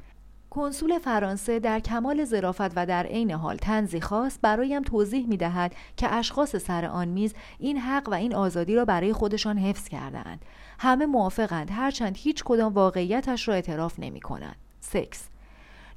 کنسول 0.49 0.99
فرانسه 0.99 1.59
در 1.59 1.79
کمال 1.79 2.25
ظرافت 2.25 2.77
و 2.77 2.85
در 2.85 3.03
عین 3.03 3.31
حال 3.31 3.57
تنزی 3.57 4.01
خاص 4.01 4.37
برایم 4.41 4.81
توضیح 4.83 5.27
می 5.27 5.37
دهد 5.37 5.75
که 5.97 6.13
اشخاص 6.13 6.55
سر 6.55 6.85
آن 6.85 7.07
میز 7.07 7.33
این 7.59 7.77
حق 7.77 8.09
و 8.09 8.13
این 8.13 8.35
آزادی 8.35 8.75
را 8.75 8.85
برای 8.85 9.13
خودشان 9.13 9.57
حفظ 9.57 9.87
کردهاند. 9.87 10.45
همه 10.79 11.05
موافقند 11.05 11.71
هرچند 11.71 12.17
هیچ 12.17 12.43
کدام 12.43 12.73
واقعیتش 12.73 13.47
را 13.47 13.53
اعتراف 13.53 13.99
نمی 13.99 14.19
کنند. 14.19 14.55
سکس. 14.79 15.27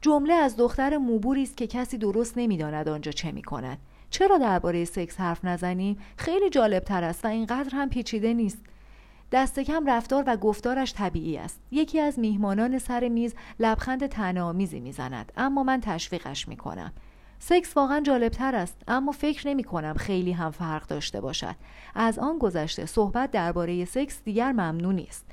جمله 0.00 0.35
از 0.35 0.57
دختر 0.57 0.97
موبوری 0.97 1.42
است 1.42 1.57
که 1.57 1.66
کسی 1.66 1.99
درست 1.99 2.38
نمی‌داند 2.38 2.88
آنجا 2.88 3.12
چه 3.12 3.33
می 3.33 3.42
کند 3.42 3.78
چرا 4.11 4.38
درباره 4.38 4.85
سکس 4.85 5.21
حرف 5.21 5.45
نزنیم؟ 5.45 5.99
خیلی 6.16 6.50
جالب 6.50 6.85
تر 6.85 7.04
است 7.04 7.25
و 7.25 7.28
اینقدر 7.28 7.71
هم 7.73 7.88
پیچیده 7.88 8.35
نیست. 8.35 8.59
دست 9.32 9.60
کم 9.60 9.87
رفتار 9.87 10.25
و 10.26 10.37
گفتارش 10.37 10.94
طبیعی 10.94 11.38
است. 11.38 11.60
یکی 11.70 12.00
از 12.00 12.18
میهمانان 12.18 12.78
سر 12.78 13.08
میز 13.08 13.34
لبخند 13.60 14.06
تنامیزی 14.06 14.80
می‌زند 14.80 15.32
اما 15.37 15.62
من 15.62 15.80
تشویقش 15.80 16.49
می‌کنم. 16.49 16.92
سکس 17.38 17.76
واقعا 17.76 18.00
جالب 18.00 18.32
تر 18.32 18.54
است 18.54 18.76
اما 18.88 19.12
فکر 19.12 19.49
نمی 19.49 19.64
کنم 19.64 19.94
خیلی 19.94 20.32
هم 20.32 20.50
فرق 20.50 20.87
داشته 20.87 21.20
باشد. 21.20 21.54
از 21.94 22.18
آن 22.18 22.38
گذشته 22.38 22.87
صحبت 22.87 23.30
درباره 23.30 23.84
سکس 23.84 24.20
دیگر 24.25 24.52
ممنوع 24.52 24.92
نیست. 24.92 25.26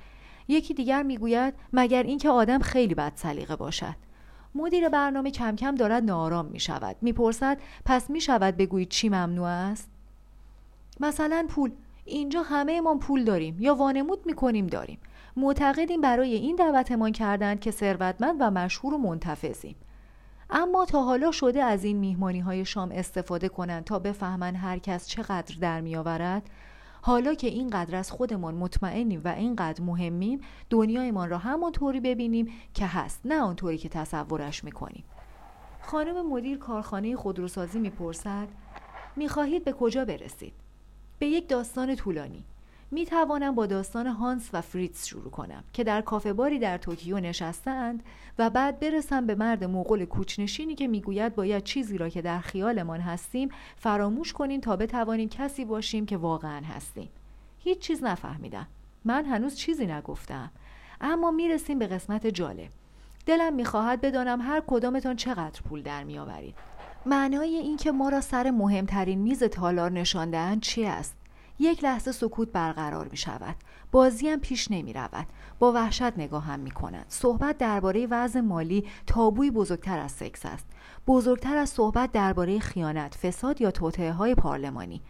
یکی 0.48 0.74
دیگر 0.74 1.04
می‌گوید 1.04 1.54
مگر 1.74 2.04
اینکه 2.04 2.30
آدم 2.30 2.60
خیلی 2.60 2.96
بد 2.96 3.12
سلیقه 3.16 3.56
باشد. 3.56 3.96
مدیر 4.56 4.90
برنامه 4.90 5.32
کم 5.32 5.56
کم 5.56 5.76
دارد 5.76 6.04
نارام 6.04 6.46
می 6.46 6.60
شود 6.60 6.96
می‌پرسد 7.02 7.58
پس 7.86 8.10
می 8.10 8.22
شود 8.22 8.58
بگویید 8.58 8.90
چی 8.90 9.10
ممنوع 9.10 9.48
است؟ 9.48 9.90
مثلا 11.00 11.46
پول. 11.50 11.72
اینجا 12.08 12.42
همه 12.42 12.82
ما 12.82 12.98
پول 12.98 13.24
داریم 13.24 13.58
یا 13.60 13.76
وانمود 13.76 14.26
می‌کنیم 14.26 14.68
داریم. 14.68 15.00
معتقدیم 15.36 16.02
برای 16.02 16.34
این 16.34 16.56
دعوتمان 16.56 17.12
کردند 17.12 17.60
که 17.60 17.72
ثروتمند 17.72 18.36
و 18.40 18.52
مشهور 18.52 18.94
و 18.94 18.98
منتفضیم. 18.98 19.76
اما 20.50 20.86
تا 20.86 21.04
حالا 21.04 21.32
شده 21.32 21.64
از 21.64 21.84
این 21.84 21.98
میهمانی 21.98 22.40
های 22.40 22.66
شام 22.66 22.92
استفاده 22.92 23.50
کنند 23.50 23.84
تا 23.84 24.00
بفهمن 24.00 24.56
هر 24.56 24.80
کس 24.80 25.08
چقدر 25.08 25.56
در 25.62 25.82
میآورد. 25.82 26.50
حالا 27.02 27.34
که 27.34 27.48
اینقدر 27.48 27.96
از 27.96 28.12
خودمان 28.12 28.56
مطمئنیم 28.56 29.22
و 29.26 29.28
اینقدر 29.28 29.84
مهمیم 29.84 30.42
دنیایمان 30.70 31.30
را 31.30 31.38
همانطوری 31.38 32.00
ببینیم 32.00 32.48
که 32.74 32.86
هست 32.86 33.22
نه 33.26 33.42
آنطوری 33.42 33.78
که 33.78 33.90
تصورش 33.90 34.64
می‌کنیم. 34.64 35.04
خانم 35.82 36.30
مدیر 36.30 36.58
کارخانه 36.58 37.16
خودروسازی 37.16 37.80
می‌پرسد 37.80 38.48
می‌خواهید 39.16 39.64
به 39.64 39.74
کجا 39.74 40.06
برسید؟ 40.06 40.54
به 41.20 41.28
یک 41.28 41.50
داستان 41.50 41.96
طولانی. 41.96 42.44
می 42.92 43.06
توانم 43.06 43.56
با 43.56 43.66
داستان 43.66 44.08
هانس 44.08 44.50
و 44.54 44.62
فریتز 44.62 45.06
شروع 45.06 45.32
کنم 45.32 45.64
که 45.74 45.84
در 45.84 46.02
کافه 46.02 46.34
باری 46.34 46.60
در 46.60 46.78
توکیو 46.78 47.20
نشستند 47.20 48.04
و 48.40 48.50
بعد 48.50 48.80
برسم 48.80 49.26
به 49.26 49.36
مرد 49.36 49.64
مغول 49.64 50.06
کوچنشینی 50.06 50.76
که 50.76 50.88
می‌گوید 50.88 51.36
باید 51.36 51.64
چیزی 51.64 51.98
را 51.98 52.10
که 52.10 52.22
در 52.22 52.40
خیالمان 52.40 53.00
هستیم 53.00 53.50
فراموش 53.76 54.34
کنیم 54.34 54.62
تا 54.62 54.76
بتوانیم 54.76 55.30
کسی 55.30 55.66
باشیم 55.66 56.06
که 56.06 56.18
واقعا 56.18 56.62
هستیم. 56.66 57.10
هیچ 57.60 57.80
چیز 57.80 58.04
نفهمیدم. 58.04 58.68
من 59.06 59.26
هنوز 59.26 59.56
چیزی 59.56 59.86
نگفتم 59.86 60.52
اما 61.02 61.32
می‌رسیم 61.32 61.80
به 61.80 61.88
قسمت 61.88 62.28
جالب. 62.28 62.70
دلم 63.26 63.54
می‌خواهد 63.54 64.02
بدانم 64.02 64.42
هر 64.42 64.64
کدامتان 64.68 65.16
چقدر 65.16 65.62
پول 65.62 65.82
در 65.82 66.04
میآورید. 66.04 66.56
معنای 67.08 67.56
اینکه 67.56 67.92
ما 67.92 68.10
را 68.10 68.22
سر 68.22 68.52
مهمترین 68.52 69.20
میز 69.20 69.44
تالار 69.44 69.92
نشاندهاند 69.92 70.62
چی 70.62 70.86
است؟ 70.86 71.16
یک 71.60 71.84
لحظه 71.84 72.12
سکوت 72.12 72.52
برقرار 72.52 73.08
می 73.08 73.18
شود 73.18 73.56
بازی 73.92 74.28
هم 74.30 74.40
پیش 74.40 74.72
نمی 74.72 74.94
رود 74.94 75.28
با 75.60 75.72
وحشت 75.72 76.18
نگاه 76.18 76.44
هم 76.44 76.60
می 76.60 76.72
کند 76.72 77.06
صحبت 77.10 77.58
درباره 77.58 78.08
وضع 78.08 78.40
مالی 78.40 78.86
تابوی 79.08 79.52
بزرگتر 79.52 80.00
از 80.00 80.12
سکس 80.12 80.46
است. 80.46 80.66
بزرگتر 81.08 81.58
از 81.58 81.70
صحبت 81.70 82.12
درباره 82.12 82.60
خیانت 82.60 83.16
فساد 83.16 83.62
یا 83.62 83.72
توطئه 83.72 84.12
های 84.12 84.36
پارلمانی. 84.36 85.02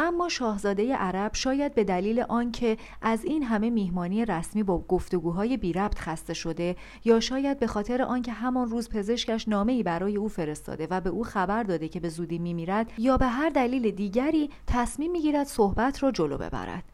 اما 0.00 0.28
شاهزاده 0.28 0.96
عرب 0.96 1.34
شاید 1.34 1.74
به 1.74 1.84
دلیل 1.84 2.24
آنکه 2.28 2.76
از 3.02 3.24
این 3.24 3.42
همه 3.42 3.70
میهمانی 3.70 4.24
رسمی 4.24 4.62
با 4.62 4.78
گفتگوهای 4.78 5.56
بی 5.56 5.72
ربط 5.72 5.98
خسته 5.98 6.34
شده 6.34 6.76
یا 7.04 7.20
شاید 7.20 7.58
به 7.58 7.66
خاطر 7.66 8.02
آنکه 8.02 8.32
همان 8.32 8.70
روز 8.70 8.88
پزشکش 8.88 9.48
نامه 9.48 9.72
ای 9.72 9.82
برای 9.82 10.16
او 10.16 10.28
فرستاده 10.28 10.86
و 10.90 11.00
به 11.00 11.10
او 11.10 11.24
خبر 11.24 11.62
داده 11.62 11.88
که 11.88 12.00
به 12.00 12.08
زودی 12.08 12.38
میمیرد 12.38 12.92
یا 12.98 13.16
به 13.16 13.26
هر 13.26 13.48
دلیل 13.48 13.90
دیگری 13.90 14.50
تصمیم 14.66 15.12
می‌گیرد 15.12 15.46
صحبت 15.46 16.02
را 16.02 16.10
جلو 16.10 16.38
ببرد. 16.38 16.84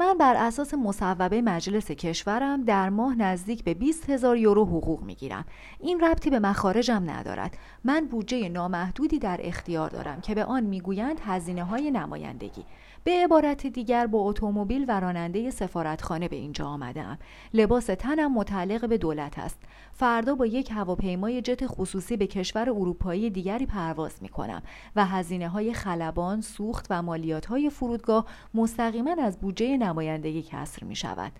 من 0.00 0.18
بر 0.18 0.34
اساس 0.36 0.74
مصوبه 0.74 1.42
مجلس 1.42 1.90
کشورم 1.90 2.64
در 2.64 2.88
ماه 2.88 3.14
نزدیک 3.14 3.64
به 3.64 3.74
20 3.74 4.10
هزار 4.10 4.36
یورو 4.36 4.64
حقوق 4.64 5.02
می 5.02 5.14
گیرم. 5.14 5.44
این 5.80 6.00
ربطی 6.00 6.30
به 6.30 6.38
مخارجم 6.38 7.10
ندارد. 7.10 7.56
من 7.84 8.06
بودجه 8.06 8.48
نامحدودی 8.48 9.18
در 9.18 9.40
اختیار 9.42 9.90
دارم 9.90 10.20
که 10.20 10.34
به 10.34 10.44
آن 10.44 10.64
می‌گویند 10.64 11.20
هزینه 11.24 11.64
های 11.64 11.90
نمایندگی. 11.90 12.64
به 13.04 13.24
عبارت 13.24 13.66
دیگر 13.66 14.06
با 14.06 14.18
اتومبیل 14.18 14.84
و 14.88 15.00
راننده 15.00 15.50
سفارتخانه 15.50 16.28
به 16.28 16.36
اینجا 16.36 16.66
آمدم 16.66 17.18
لباس 17.54 17.86
تنم 17.86 18.34
متعلق 18.34 18.88
به 18.88 18.98
دولت 18.98 19.38
است 19.38 19.58
فردا 19.92 20.34
با 20.34 20.46
یک 20.46 20.70
هواپیمای 20.70 21.42
جت 21.42 21.66
خصوصی 21.66 22.16
به 22.16 22.26
کشور 22.26 22.70
اروپایی 22.70 23.30
دیگری 23.30 23.66
پرواز 23.66 24.22
می 24.22 24.28
کنم 24.28 24.62
و 24.96 25.06
هزینه 25.06 25.48
های 25.48 25.72
خلبان 25.72 26.40
سوخت 26.40 26.86
و 26.90 27.02
مالیات 27.02 27.46
های 27.46 27.70
فرودگاه 27.70 28.26
مستقیما 28.54 29.16
از 29.22 29.40
بودجه 29.40 29.76
نمایندگی 29.88 30.42
کسر 30.42 30.84
می 30.84 30.96
شود 30.96 31.32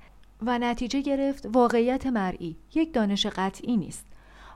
و 0.42 0.58
نتیجه 0.58 1.00
گرفت 1.00 1.46
واقعیت 1.52 2.06
مرئی 2.06 2.56
یک 2.74 2.94
دانش 2.94 3.26
قطعی 3.26 3.76
نیست. 3.76 4.06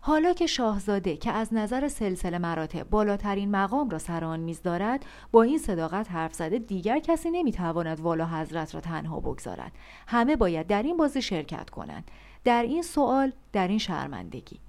حالا 0.05 0.33
که 0.33 0.47
شاهزاده 0.47 1.17
که 1.17 1.33
از 1.33 1.55
نظر 1.55 1.89
سلسله 1.89 2.39
مراتب 2.39 2.91
بالاترین 2.91 3.51
مقام 3.51 3.91
را 3.91 3.99
سر 3.99 4.25
آن 4.25 4.41
میز 4.41 4.63
دارد 4.63 5.05
با 5.33 5.43
این 5.43 5.59
صداقت 5.59 6.11
حرف 6.11 6.35
زده 6.35 6.59
دیگر 6.59 6.99
کسی 6.99 7.31
نمی‌تواند 7.31 8.01
والا 8.01 8.27
حضرت 8.27 8.75
را 8.75 8.81
تنها 8.81 9.21
بگذارد. 9.21 9.73
همه 10.07 10.37
باید 10.37 10.67
در 10.67 10.83
این 10.83 10.97
بازی 10.97 11.23
شرکت 11.23 11.71
کنند. 11.71 12.11
در 12.45 12.63
این 12.63 12.83
سوال 12.83 13.33
در 13.53 13.69
این 13.69 13.79
شرمندگی. 13.79 14.61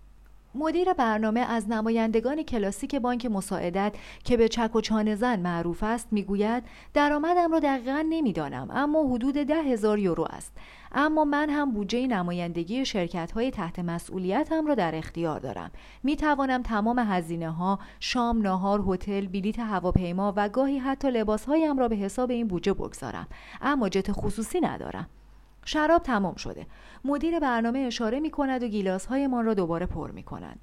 مدیر 0.55 0.93
برنامه 0.93 1.39
از 1.39 1.69
نمایندگان 1.69 2.43
کلاسیک 2.43 2.95
بانک 2.95 3.25
مساعدت 3.25 3.95
که 4.23 4.37
به 4.37 4.47
چک 4.47 4.75
و 4.75 4.81
چانه 4.81 5.15
زن 5.15 5.39
معروف 5.39 5.83
است 5.83 6.07
می‌گوید 6.11 6.63
درآمدم 6.93 7.51
را 7.51 7.59
دقیقا 7.59 8.05
نمی‌دانم 8.09 8.67
اما 8.71 9.03
حدود 9.13 9.35
ده 9.35 9.55
هزار 9.55 9.99
یورو 9.99 10.27
است. 10.29 10.53
اما 10.91 11.25
من 11.25 11.49
هم 11.49 11.71
بودجه 11.71 12.07
نمایندگی 12.07 12.85
شرکت 12.85 13.31
های 13.31 13.51
تحت 13.51 13.79
مسئولیتم 13.79 14.67
را 14.67 14.75
در 14.75 14.95
اختیار 14.95 15.39
دارم. 15.39 15.71
می 16.03 16.15
توانم 16.15 16.61
تمام 16.61 16.99
هزینه 16.99 17.51
ها 17.51 17.79
شام 17.99 18.41
ناهار 18.41 18.83
هتل 18.87 19.27
بلیت 19.27 19.59
هواپیما 19.59 20.33
و 20.35 20.49
گاهی 20.49 20.77
حتی 20.77 21.11
لباس 21.11 21.45
هایم 21.45 21.79
را 21.79 21.87
به 21.87 21.95
حساب 21.95 22.31
این 22.31 22.47
بودجه 22.47 22.73
بگذارم. 22.73 23.27
اما 23.61 23.89
جت 23.89 24.11
خصوصی 24.11 24.61
ندارم. 24.61 25.07
شراب 25.65 26.03
تمام 26.03 26.35
شده. 26.35 26.67
مدیر 27.05 27.39
برنامه 27.39 27.79
اشاره 27.79 28.19
می 28.19 28.31
کند 28.31 28.63
و 28.63 28.67
گیلاس 28.67 29.05
هایمان 29.05 29.45
را 29.45 29.53
دوباره 29.53 29.85
پر 29.85 30.11
می 30.11 30.23
کند 30.23 30.59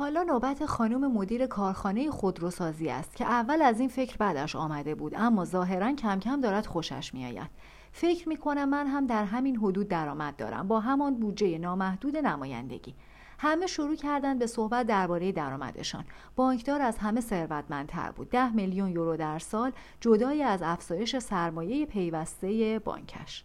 حالا 0.00 0.22
نوبت 0.22 0.66
خانم 0.66 1.12
مدیر 1.12 1.46
کارخانه 1.46 2.10
خودروسازی 2.10 2.90
است 2.90 3.16
که 3.16 3.24
اول 3.24 3.62
از 3.62 3.80
این 3.80 3.88
فکر 3.88 4.16
بعدش 4.16 4.56
آمده 4.56 4.94
بود 4.94 5.14
اما 5.16 5.44
ظاهرا 5.44 5.92
کم 5.92 6.20
کم 6.20 6.40
دارد 6.40 6.66
خوشش 6.66 7.14
میآید. 7.14 7.50
فکر 7.92 8.28
می 8.28 8.36
کنم 8.36 8.68
من 8.68 8.86
هم 8.86 9.06
در 9.06 9.24
همین 9.24 9.56
حدود 9.56 9.88
درآمد 9.88 10.36
دارم 10.36 10.68
با 10.68 10.80
همان 10.80 11.14
بودجه 11.14 11.58
نامحدود 11.58 12.16
نمایندگی. 12.16 12.94
همه 13.38 13.66
شروع 13.66 13.96
کردند 13.96 14.38
به 14.38 14.46
صحبت 14.46 14.86
درباره 14.86 15.32
درآمدشان. 15.32 16.04
بانکدار 16.36 16.82
از 16.82 16.98
همه 16.98 17.20
ثروتمندتر 17.20 18.10
بود. 18.10 18.30
ده 18.30 18.52
میلیون 18.52 18.88
یورو 18.88 19.16
در 19.16 19.38
سال 19.38 19.72
جدای 20.00 20.42
از 20.42 20.62
افزایش 20.62 21.18
سرمایه 21.18 21.86
پیوسته 21.86 22.78
بانکش. 22.78 23.44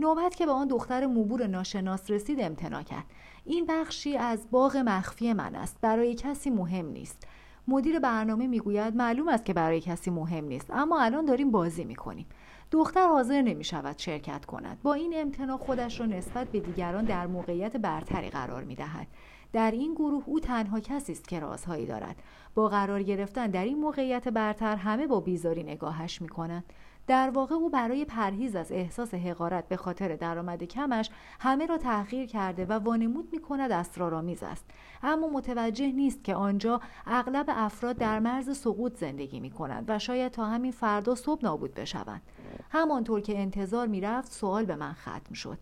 نوبت 0.00 0.34
که 0.34 0.46
به 0.46 0.52
آن 0.52 0.68
دختر 0.68 1.06
موبور 1.06 1.46
ناشناس 1.46 2.10
رسید 2.10 2.40
امتنا 2.40 2.82
کرد. 2.82 3.04
این 3.44 3.66
بخشی 3.68 4.16
از 4.16 4.50
باغ 4.50 4.76
مخفی 4.76 5.32
من 5.32 5.54
است. 5.54 5.78
برای 5.80 6.14
کسی 6.14 6.50
مهم 6.50 6.86
نیست. 6.86 7.26
مدیر 7.68 7.98
برنامه 7.98 8.46
می‌گوید 8.46 8.96
معلوم 8.96 9.28
است 9.28 9.44
که 9.44 9.52
برای 9.52 9.80
کسی 9.80 10.10
مهم 10.10 10.44
نیست 10.44 10.70
اما 10.70 11.00
الان 11.00 11.24
داریم 11.24 11.50
بازی 11.50 11.84
می‌کنیم. 11.84 12.26
دختر 12.70 13.06
حاضر 13.06 13.42
نمی 13.42 13.64
شود 13.64 13.98
شرکت 13.98 14.44
کند. 14.44 14.78
با 14.82 14.94
این 14.94 15.12
امتنا 15.16 15.56
خودش 15.56 16.00
را 16.00 16.06
نسبت 16.06 16.48
به 16.48 16.60
دیگران 16.60 17.04
در 17.04 17.26
موقعیت 17.26 17.76
برتری 17.76 18.30
قرار 18.30 18.64
می 18.64 18.74
دهد 18.74 19.06
در 19.52 19.70
این 19.70 19.94
گروه 19.94 20.22
او 20.26 20.40
تنها 20.40 20.80
کسی 20.80 21.12
است 21.12 21.28
که 21.28 21.40
رازهایی 21.40 21.86
دارد. 21.86 22.22
با 22.54 22.68
قرار 22.68 23.02
گرفتن 23.02 23.46
در 23.46 23.64
این 23.64 23.78
موقعیت 23.78 24.28
برتر 24.28 24.76
همه 24.76 25.06
با 25.06 25.20
بیزاری 25.20 25.62
نگاهش 25.62 26.22
می 26.22 26.28
کنند 26.28 26.64
در 27.08 27.30
واقع 27.30 27.54
او 27.54 27.70
برای 27.70 28.04
پرهیز 28.04 28.56
از 28.56 28.72
احساس 28.72 29.14
حقارت 29.14 29.68
به 29.68 29.76
خاطر 29.76 30.16
درآمد 30.16 30.64
کمش 30.64 31.10
همه 31.40 31.66
را 31.66 31.78
تحقیر 31.78 32.26
کرده 32.26 32.66
و 32.66 32.72
وانمود 32.72 33.28
می 33.32 33.40
کند 33.40 33.72
اسرارآمیز 33.72 34.42
است. 34.42 34.64
اما 35.02 35.28
متوجه 35.28 35.92
نیست 35.92 36.24
که 36.24 36.34
آنجا 36.34 36.80
اغلب 37.06 37.46
افراد 37.48 37.96
در 37.96 38.18
مرز 38.18 38.58
سقوط 38.58 38.98
زندگی 38.98 39.40
می 39.40 39.50
کنند 39.50 39.84
و 39.88 39.98
شاید 39.98 40.32
تا 40.32 40.44
همین 40.46 40.72
فردا 40.72 41.14
صبح 41.14 41.40
نابود 41.44 41.74
بشوند. 41.74 42.22
همانطور 42.70 43.20
که 43.20 43.38
انتظار 43.38 43.86
می‌رفت 43.86 44.32
سوال 44.32 44.64
به 44.64 44.76
من 44.76 44.92
ختم 44.92 45.34
شد. 45.34 45.58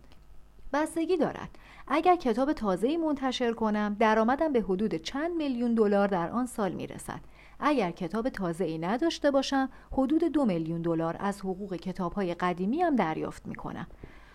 بستگی 0.73 1.17
دارد. 1.17 1.49
اگر 1.87 2.15
کتاب 2.15 2.53
تازه‌ای 2.53 2.97
منتشر 2.97 3.53
کنم 3.53 3.95
درآمدم 3.99 4.53
به 4.53 4.61
حدود 4.61 4.95
چند 4.95 5.35
میلیون 5.35 5.73
دلار 5.73 6.07
در 6.07 6.29
آن 6.29 6.45
سال 6.45 6.71
می‌رسد. 6.71 7.19
اگر 7.59 7.91
کتاب 7.91 8.29
تازه 8.29 8.65
ای 8.65 8.77
نداشته 8.77 9.31
باشم 9.31 9.69
حدود 9.91 10.23
دو 10.23 10.45
میلیون 10.45 10.81
دلار 10.81 11.15
از 11.19 11.41
حقوق 11.41 11.75
کتاب 11.75 12.13
های 12.13 12.33
قدیمی 12.33 12.81
هم 12.81 12.95
دریافت 12.95 13.45
می 13.47 13.55
کنم. 13.55 13.87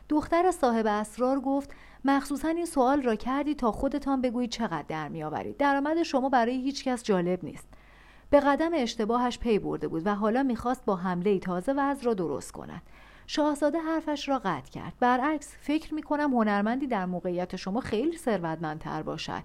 دختر 0.08 0.50
صاحب 0.50 0.86
اسرار 0.86 1.40
گفت 1.40 1.70
مخصوصا 2.04 2.48
این 2.48 2.66
سوال 2.66 3.02
را 3.02 3.14
کردی 3.14 3.54
تا 3.54 3.72
خودتان 3.72 4.20
بگویید 4.20 4.50
چقدر 4.50 4.84
در 4.88 5.08
میآورید. 5.08 5.56
درآمد 5.56 6.02
شما 6.02 6.28
برای 6.28 6.62
هیچ 6.62 6.84
کس 6.84 7.02
جالب 7.02 7.44
نیست. 7.44 7.68
به 8.30 8.40
قدم 8.40 8.70
اشتباهش 8.74 9.38
پی 9.38 9.58
برده 9.58 9.88
بود 9.88 10.06
و 10.06 10.14
حالا 10.14 10.42
می‌خواست 10.42 10.84
با 10.84 10.96
حمله 10.96 11.38
تازه 11.38 11.72
وضع 11.72 12.04
را 12.04 12.14
درست 12.14 12.52
کند. 12.52 12.82
شاهزاده 13.26 13.78
حرفش 13.78 14.28
را 14.28 14.38
قطع 14.38 14.70
کرد. 14.70 14.92
برعکس 15.00 15.56
فکر 15.60 15.94
می‌کنم 15.94 16.34
هنرمندی 16.34 16.86
در 16.86 17.06
موقعیت 17.06 17.56
شما 17.56 17.80
خیلی 17.80 18.16
ثروتمندتر 18.16 19.02
باشد. 19.02 19.42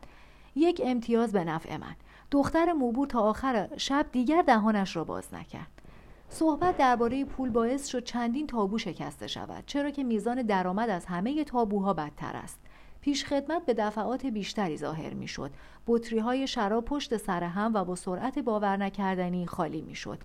یک 0.56 0.82
امتیاز 0.86 1.32
به 1.32 1.44
نفع 1.44 1.78
من. 1.78 1.96
دختر 2.32 2.74
موبور 2.74 3.08
تا 3.08 3.22
آخر 3.22 3.70
شب 3.78 4.06
دیگر 4.12 4.42
دهانش 4.42 4.96
را 4.96 5.04
باز 5.04 5.34
نکرد 5.34 5.82
صحبت 6.30 6.78
درباره 6.78 7.26
پول 7.26 7.50
باعث 7.50 7.88
شد 7.88 8.04
چندین 8.04 8.48
تابو 8.48 8.78
شکسته 8.78 9.28
شود 9.28 9.64
چرا 9.66 9.90
که 9.90 10.04
میزان 10.04 10.42
درآمد 10.42 10.90
از 10.90 11.06
همه 11.06 11.44
تابوها 11.44 11.94
بدتر 11.94 12.36
است 12.36 12.60
پیش 13.02 13.26
خدمت 13.26 13.66
به 13.66 13.74
دفعات 13.74 14.26
بیشتری 14.26 14.78
ظاهر 14.78 15.14
می 15.14 15.28
شد. 15.28 15.52
بطری 15.88 16.20
های 16.20 16.48
شراب 16.48 16.86
پشت 16.86 17.18
سر 17.18 17.44
هم 17.44 17.74
و 17.74 17.86
با 17.86 17.96
سرعت 17.96 18.40
باور 18.40 18.78
نکردنی 18.78 19.46
خالی 19.46 19.82
می 19.82 19.96
شد. 19.96 20.20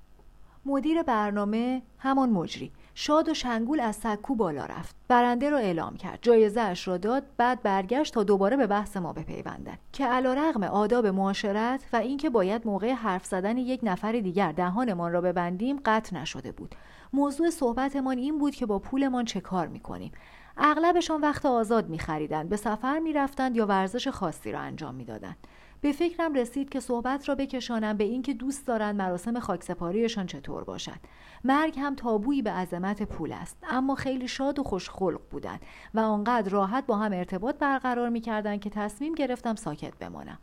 مدیر 0.65 1.03
برنامه 1.03 1.83
همان 1.99 2.31
مجری 2.31 2.73
شاد 2.95 3.29
و 3.29 3.35
شنگول 3.35 3.81
از 3.81 3.97
سکو 3.97 4.35
بالا 4.35 4.65
رفت. 4.65 4.97
برنده 5.09 5.51
را 5.51 5.59
اعلام 5.59 5.97
کرد. 5.97 6.19
جایزه 6.23 6.61
اش 6.61 6.89
را 6.89 6.97
داد 6.97 7.23
بعد 7.37 7.63
برگشت 7.63 8.15
تا 8.15 8.23
دوباره 8.23 8.57
به 8.57 8.67
بحث 8.67 8.97
ما 8.97 9.13
بپیوندند 9.13 9.79
که 9.93 10.07
رغم 10.07 10.63
آداب 10.63 11.07
معاشرت 11.07 11.85
و 11.93 11.97
اینکه 11.97 12.31
باید 12.31 12.67
موقع 12.67 12.93
حرف 12.93 13.25
زدن 13.25 13.57
یک 13.57 13.81
نفر 13.83 14.13
دیگر 14.13 14.53
دهانمان 14.53 15.13
را 15.13 15.21
ببندیم 15.21 15.81
قطع 15.85 16.17
نشده 16.17 16.53
بود. 16.53 16.75
موضوع 17.13 17.51
صحبتمان 17.51 18.19
این 18.19 18.39
بود 18.39 18.55
که 18.55 18.67
با 18.67 18.79
پولمان 18.79 19.25
چه 19.25 19.41
کار 19.41 19.67
می‌کنیم. 19.67 20.13
اغلبشان 20.57 21.21
وقت 21.21 21.47
آزاد 21.47 21.89
میخریدند 21.89 22.49
به 22.49 22.57
سفر 22.57 22.99
می‌رفتند 22.99 23.57
یا 23.57 23.67
ورزش 23.67 24.09
خاصی 24.09 24.53
را 24.53 24.61
انجام 24.61 24.95
می‌دادند. 24.95 25.37
به 25.83 25.93
فکرم 25.93 26.35
رسید 26.35 26.69
که 26.69 26.81
صحبت 26.81 27.29
را 27.29 27.35
بکشانم 27.35 27.97
به 27.97 28.05
اینکه 28.05 28.35
دوست 28.35 28.67
دارند 28.67 28.97
مراسم 28.97 29.41
خاکسپاریشان 29.41 30.27
چطور 30.27 30.65
باشد. 30.65 30.99
مرگ 31.45 31.79
هم 31.79 31.95
تابویی 31.95 32.43
به 32.43 32.51
عظمت 32.51 33.03
پول 33.03 33.33
است 33.33 33.57
اما 33.71 33.95
خیلی 33.95 34.29
شاد 34.29 34.59
و 34.59 34.63
خوشخلق 34.63 35.21
بودند 35.31 35.61
و 35.95 36.01
آنقدر 36.01 36.51
راحت 36.51 36.87
با 36.87 36.97
هم 36.97 37.13
ارتباط 37.13 37.59
برقرار 37.59 38.09
می‌کردند 38.09 38.61
که 38.61 38.71
تصمیم 38.71 39.15
گرفتم 39.15 39.55
ساکت 39.55 39.97
بمانم. 39.99 40.39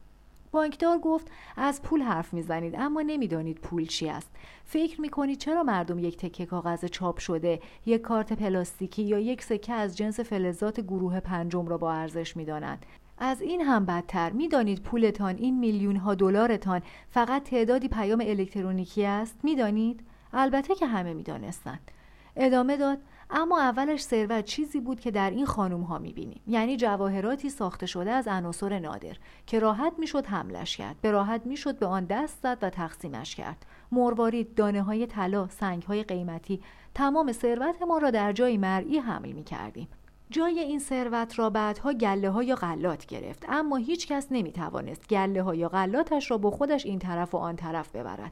بانکدار 0.51 0.97
گفت 0.99 1.27
از 1.57 1.81
پول 1.81 2.01
حرف 2.01 2.33
می‌زنید 2.33 2.75
اما 2.77 3.01
نمی‌دانید 3.01 3.57
پول 3.57 3.85
چی 3.85 4.09
است. 4.09 4.31
فکر 4.65 5.01
می‌کنید 5.01 5.37
چرا 5.37 5.63
مردم 5.63 5.99
یک 5.99 6.17
تکه 6.17 6.45
کاغذ 6.45 6.85
چاپ 6.85 7.17
شده 7.17 7.59
یک 7.85 8.01
کارت 8.01 8.33
پلاستیکی 8.33 9.03
یا 9.03 9.19
یک 9.19 9.43
سکه 9.43 9.73
از 9.73 9.97
جنس 9.97 10.19
فلزات 10.19 10.79
گروه 10.79 11.19
پنجم 11.19 11.67
را 11.67 11.77
با 11.77 11.93
ارزش 11.93 12.37
می‌دانند؟ 12.37 12.85
از 13.19 13.41
این 13.41 13.61
هم 13.61 13.85
بدتر. 13.85 14.31
می‌دانید 14.31 14.81
پولتان 14.83 15.35
این 15.35 15.59
میلیون 15.59 15.95
ها 15.95 16.15
دلارتان 16.15 16.81
فقط 17.09 17.43
تعدادی 17.43 17.87
پیام 17.87 18.23
الکترونیکی 18.25 19.05
است؟ 19.05 19.39
می‌دانید؟ 19.43 20.03
البته 20.33 20.75
که 20.75 20.87
همه 20.87 21.13
می‌دانستند. 21.13 21.91
ادامه 22.35 22.77
داد 22.77 22.97
اما 23.29 23.59
اولش 23.59 24.01
ثروت 24.01 24.45
چیزی 24.45 24.79
بود 24.79 24.99
که 24.99 25.11
در 25.11 25.29
این 25.29 25.45
خانوم 25.45 25.81
ها 25.81 25.99
می‌بینیم. 25.99 26.41
یعنی 26.47 26.77
جواهراتی 26.77 27.49
ساخته 27.49 27.85
شده 27.85 28.11
از 28.11 28.27
عناصر 28.27 28.79
نادر 28.79 29.17
که 29.47 29.59
راحت 29.59 29.93
می‌شد 29.97 30.25
حملش 30.25 30.77
کرد. 30.77 30.95
به 31.01 31.11
راحت 31.11 31.45
می‌شد 31.45 31.79
به 31.79 31.85
آن 31.85 32.05
دست 32.05 32.39
زد 32.43 32.57
و 32.61 32.69
تقسیمش 32.69 33.35
کرد. 33.35 33.65
مروارید 33.91 34.55
دانه 34.55 34.81
های 34.81 35.07
طلا 35.07 35.47
سنگ 35.47 35.83
های 35.83 36.03
قیمتی 36.03 36.61
تمام 36.93 37.31
ثروت 37.31 37.81
ما 37.81 37.97
را 37.97 38.11
در 38.11 38.31
جای 38.31 38.57
مرئی 38.57 38.97
حمل 38.97 39.31
می 39.31 39.43
کردیم 39.43 39.87
جای 40.31 40.59
این 40.59 40.79
ثروت 40.79 41.39
را 41.39 41.49
بعدها 41.49 41.93
گله 41.93 42.29
ها 42.29 42.43
یا 42.43 42.55
غلات 42.55 43.05
گرفت. 43.05 43.45
اما 43.49 43.75
هیچ 43.75 44.07
کس 44.07 44.27
نمی 44.31 44.51
توانست 44.51 45.07
گله 45.09 45.43
ها 45.43 45.55
یا 45.55 45.69
غلاتش 45.69 46.31
را 46.31 46.37
با 46.37 46.51
خودش 46.51 46.85
این 46.85 46.99
طرف 46.99 47.33
و 47.33 47.37
آن 47.37 47.55
طرف 47.55 47.95
ببرد. 47.95 48.31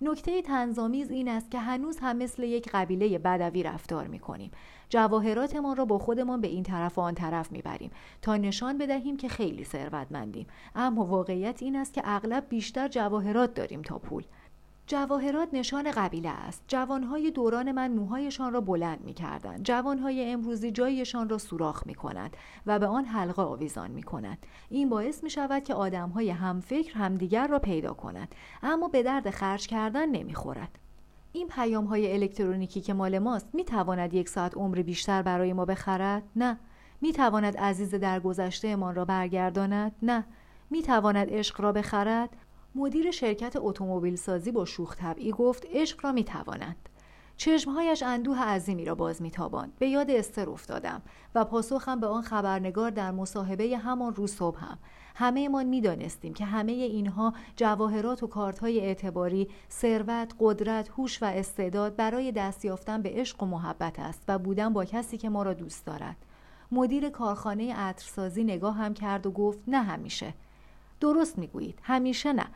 نکته 0.00 0.42
تنظامیز 0.42 1.10
این 1.10 1.28
است 1.28 1.50
که 1.50 1.58
هنوز 1.58 1.98
هم 1.98 2.16
مثل 2.16 2.42
یک 2.42 2.68
قبیله 2.72 3.18
بدوی 3.18 3.62
رفتار 3.62 4.06
می 4.06 4.18
کنیم 4.18 4.50
جواهراتمان 4.88 5.76
را 5.76 5.84
با 5.84 5.98
خودمان 5.98 6.40
به 6.40 6.48
این 6.48 6.62
طرف 6.62 6.98
و 6.98 7.00
آن 7.00 7.14
طرف 7.14 7.52
می‌بریم 7.52 7.90
تا 8.22 8.36
نشان 8.36 8.78
بدهیم 8.78 9.16
که 9.16 9.28
خیلی 9.28 9.64
ثروتمندیم. 9.64 10.46
اما 10.74 11.04
واقعیت 11.04 11.62
این 11.62 11.76
است 11.76 11.94
که 11.94 12.02
اغلب 12.04 12.48
بیشتر 12.48 12.88
جواهرات 12.88 13.54
داریم 13.54 13.82
تا 13.82 13.98
پول. 13.98 14.24
جواهرات 14.88 15.48
نشان 15.52 15.90
قبیله 15.90 16.28
است 16.28 16.64
جوانهای 16.68 17.30
دوران 17.30 17.72
من 17.72 17.90
موهایشان 17.90 18.52
را 18.52 18.60
بلند 18.60 19.00
می 19.00 19.14
کردند 19.14 19.62
جوانهای 19.62 20.32
امروزی 20.32 20.70
جایشان 20.70 21.28
را 21.28 21.38
سوراخ 21.38 21.86
می 21.86 21.94
کنند 21.94 22.36
و 22.66 22.78
به 22.78 22.86
آن 22.86 23.04
حلقه 23.04 23.42
آویزان 23.42 23.90
می 23.90 24.02
کنند 24.02 24.46
این 24.68 24.88
باعث 24.88 25.22
می 25.22 25.30
شود 25.30 25.64
که 25.64 25.74
آدمهای 25.74 26.30
همفکر 26.30 26.98
همدیگر 26.98 27.46
را 27.46 27.58
پیدا 27.58 27.92
کنند 27.92 28.34
اما 28.62 28.88
به 28.88 29.02
درد 29.02 29.30
خرج 29.30 29.66
کردن 29.66 30.08
نمی 30.08 30.34
خورد. 30.34 30.78
این 31.32 31.48
پیام 31.48 31.84
های 31.84 32.12
الکترونیکی 32.12 32.80
که 32.80 32.94
مال 32.94 33.18
ماست 33.18 33.48
می 33.52 33.64
تواند 33.64 34.14
یک 34.14 34.28
ساعت 34.28 34.56
عمر 34.56 34.82
بیشتر 34.82 35.22
برای 35.22 35.52
ما 35.52 35.64
بخرد؟ 35.64 36.22
نه. 36.36 36.58
می 37.00 37.12
تواند 37.12 37.56
عزیز 37.56 37.94
در 37.94 38.20
گذشته 38.20 38.76
ما 38.76 38.90
را 38.90 39.04
برگرداند؟ 39.04 39.92
نه. 40.02 40.24
می 40.70 40.82
تواند 40.82 41.28
عشق 41.30 41.60
را 41.60 41.72
بخرد؟ 41.72 42.36
مدیر 42.74 43.10
شرکت 43.10 43.56
اتومبیل 43.56 44.16
سازی 44.16 44.52
با 44.52 44.64
شوخ 44.64 44.96
طبعی 44.96 45.32
گفت 45.32 45.66
عشق 45.72 46.04
را 46.04 46.12
می‌توانند 46.12 46.88
چشمهایش 47.36 48.02
اندوه 48.02 48.42
عظیمی 48.42 48.84
را 48.84 48.94
باز 48.94 49.22
میتاباند. 49.22 49.72
به 49.78 49.88
یاد 49.88 50.10
استر 50.10 50.50
افتادم 50.50 51.02
و 51.34 51.44
پاسخم 51.44 52.00
به 52.00 52.06
آن 52.06 52.22
خبرنگار 52.22 52.90
در 52.90 53.10
مصاحبه 53.10 53.76
همان 53.76 54.14
روز 54.14 54.32
صبح 54.32 54.64
هم. 54.64 54.78
همه 55.14 55.48
ما 55.48 55.62
می‌دانستیم 55.62 56.34
که 56.34 56.44
همه 56.44 56.72
اینها 56.72 57.34
جواهرات 57.56 58.22
و 58.22 58.26
کارتهای 58.26 58.80
اعتباری 58.80 59.48
ثروت 59.70 60.34
قدرت 60.40 60.88
هوش 60.88 61.22
و 61.22 61.26
استعداد 61.26 61.96
برای 61.96 62.32
دست 62.32 62.64
یافتن 62.64 63.02
به 63.02 63.10
عشق 63.14 63.42
و 63.42 63.46
محبت 63.46 63.98
است 63.98 64.22
و 64.28 64.38
بودن 64.38 64.72
با 64.72 64.84
کسی 64.84 65.18
که 65.18 65.28
ما 65.28 65.42
را 65.42 65.54
دوست 65.54 65.86
دارد. 65.86 66.16
مدیر 66.72 67.08
کارخانه 67.08 67.74
عطرسازی 67.74 68.44
نگاه 68.44 68.76
هم 68.76 68.94
کرد 68.94 69.26
و 69.26 69.30
گفت 69.30 69.58
نه 69.66 69.82
همیشه. 69.82 70.34
درست 71.00 71.38
می‌گویید. 71.38 71.78
همیشه 71.82 72.32
نه. 72.32 72.46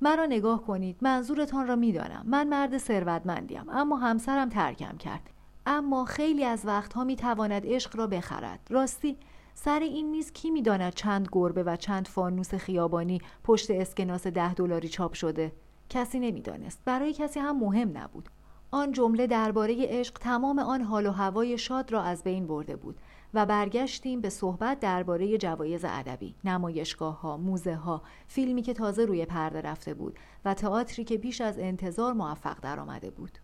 مرا 0.00 0.26
نگاه 0.26 0.62
کنید. 0.62 0.96
منظورتان 1.00 1.66
را 1.66 1.76
می‌دانم. 1.76 2.22
من 2.26 2.48
مرد 2.48 2.78
ثروتمندیم. 2.78 3.64
اما 3.70 3.96
همسرم 3.96 4.48
ترکم 4.48 4.96
کرد. 4.96 5.30
اما 5.66 6.04
خیلی 6.04 6.44
از 6.44 6.66
وقتها 6.66 7.04
می‌تواند 7.04 7.62
عشق 7.66 7.96
را 7.96 8.06
بخرد. 8.06 8.60
راستی 8.70 9.16
سر 9.54 9.80
این 9.80 10.10
میز 10.10 10.32
کی 10.32 10.50
می‌داند 10.50 10.94
چند 10.94 11.28
گربه 11.32 11.62
و 11.62 11.76
چند 11.76 12.08
فانوس 12.08 12.54
خیابانی 12.54 13.20
پشت 13.44 13.70
اسکناس 13.70 14.26
ده 14.26 14.54
دلاری 14.54 14.88
چاپ 14.88 15.12
شده؟ 15.12 15.52
کسی 15.88 16.18
نمی‌دانست. 16.20 16.82
برای 16.84 17.12
کسی 17.12 17.40
هم 17.40 17.58
مهم 17.58 17.98
نبود. 17.98 18.28
آن 18.70 18.92
جمله 18.92 19.26
درباره 19.26 19.86
عشق 19.88 20.18
تمام 20.18 20.58
آن 20.58 20.82
حال 20.82 21.06
و 21.06 21.10
هوای 21.10 21.58
شاد 21.58 21.92
را 21.92 22.02
از 22.02 22.22
بین 22.24 22.46
برده 22.46 22.76
بود. 22.76 23.00
و 23.34 23.46
برگشتیم 23.46 24.20
به 24.20 24.30
صحبت 24.30 24.80
درباره 24.80 25.38
جوایز 25.38 25.84
ادبی، 25.84 26.34
نمایشگاه 26.44 27.20
ها، 27.20 27.36
موزه 27.36 27.74
ها، 27.74 28.02
فیلمی 28.28 28.62
که 28.62 28.74
تازه 28.74 29.04
روی 29.04 29.26
پرده 29.26 29.60
رفته 29.60 29.94
بود 29.94 30.18
و 30.44 30.54
تئاتری 30.54 31.04
که 31.04 31.18
بیش 31.18 31.40
از 31.40 31.58
انتظار 31.58 32.12
موفق 32.12 32.60
درآمده 32.60 33.10
بود. 33.10 33.38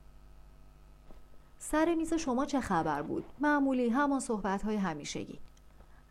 سر 1.59 1.94
میز 1.94 2.14
شما 2.14 2.44
چه 2.44 2.61
خبر 2.61 3.03
بود؟ 3.03 3.24
معمولی 3.40 3.88
همان 3.88 4.20
صحبت 4.20 4.62
های 4.62 4.77
همیشگی. 4.77 5.38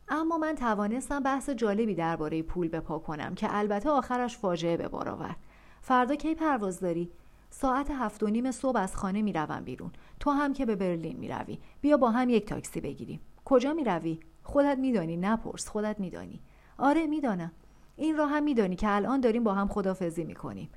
اما 0.09 0.37
من 0.37 0.55
توانستم 0.55 1.23
بحث 1.23 1.49
جالبی 1.49 1.95
درباره 1.95 2.41
پول 2.41 2.67
بپا 2.67 2.99
کنم 2.99 3.35
که 3.35 3.47
البته 3.51 3.89
آخرش 3.89 4.37
فاجعه 4.37 4.77
به 4.77 4.87
بار 4.87 5.09
آورد. 5.09 5.35
فردا 5.81 6.15
کی 6.15 6.35
پرواز 6.35 6.79
داری؟ 6.79 7.11
ساعت 7.49 7.91
هفت 7.91 8.23
و 8.23 8.27
نیم 8.27 8.51
صبح 8.51 8.79
از 8.79 8.95
خانه 8.95 9.21
می‌روم 9.21 9.61
بیرون 9.63 9.91
تو 10.19 10.31
هم 10.31 10.53
که 10.53 10.65
به 10.65 10.75
برلین 10.75 11.17
می‌روی 11.17 11.59
بیا 11.81 11.97
با 11.97 12.11
هم 12.11 12.29
یک 12.29 12.45
تاکسی 12.45 12.81
بگیریم 12.81 13.19
کجا 13.49 13.73
می 13.73 13.83
روی؟ 13.83 14.19
خودت 14.43 14.77
میدانی 14.77 15.17
نپرس 15.17 15.67
خودت 15.67 15.99
میدانی. 15.99 16.41
آره 16.77 17.07
می‌دانم. 17.07 17.51
این 17.95 18.17
را 18.17 18.27
هم 18.27 18.43
میدانی 18.43 18.75
که 18.75 18.87
الان 18.89 19.19
داریم 19.19 19.43
با 19.43 19.53
هم 19.53 19.67
خدافزی 19.67 20.23
می‌کنیم. 20.23 20.69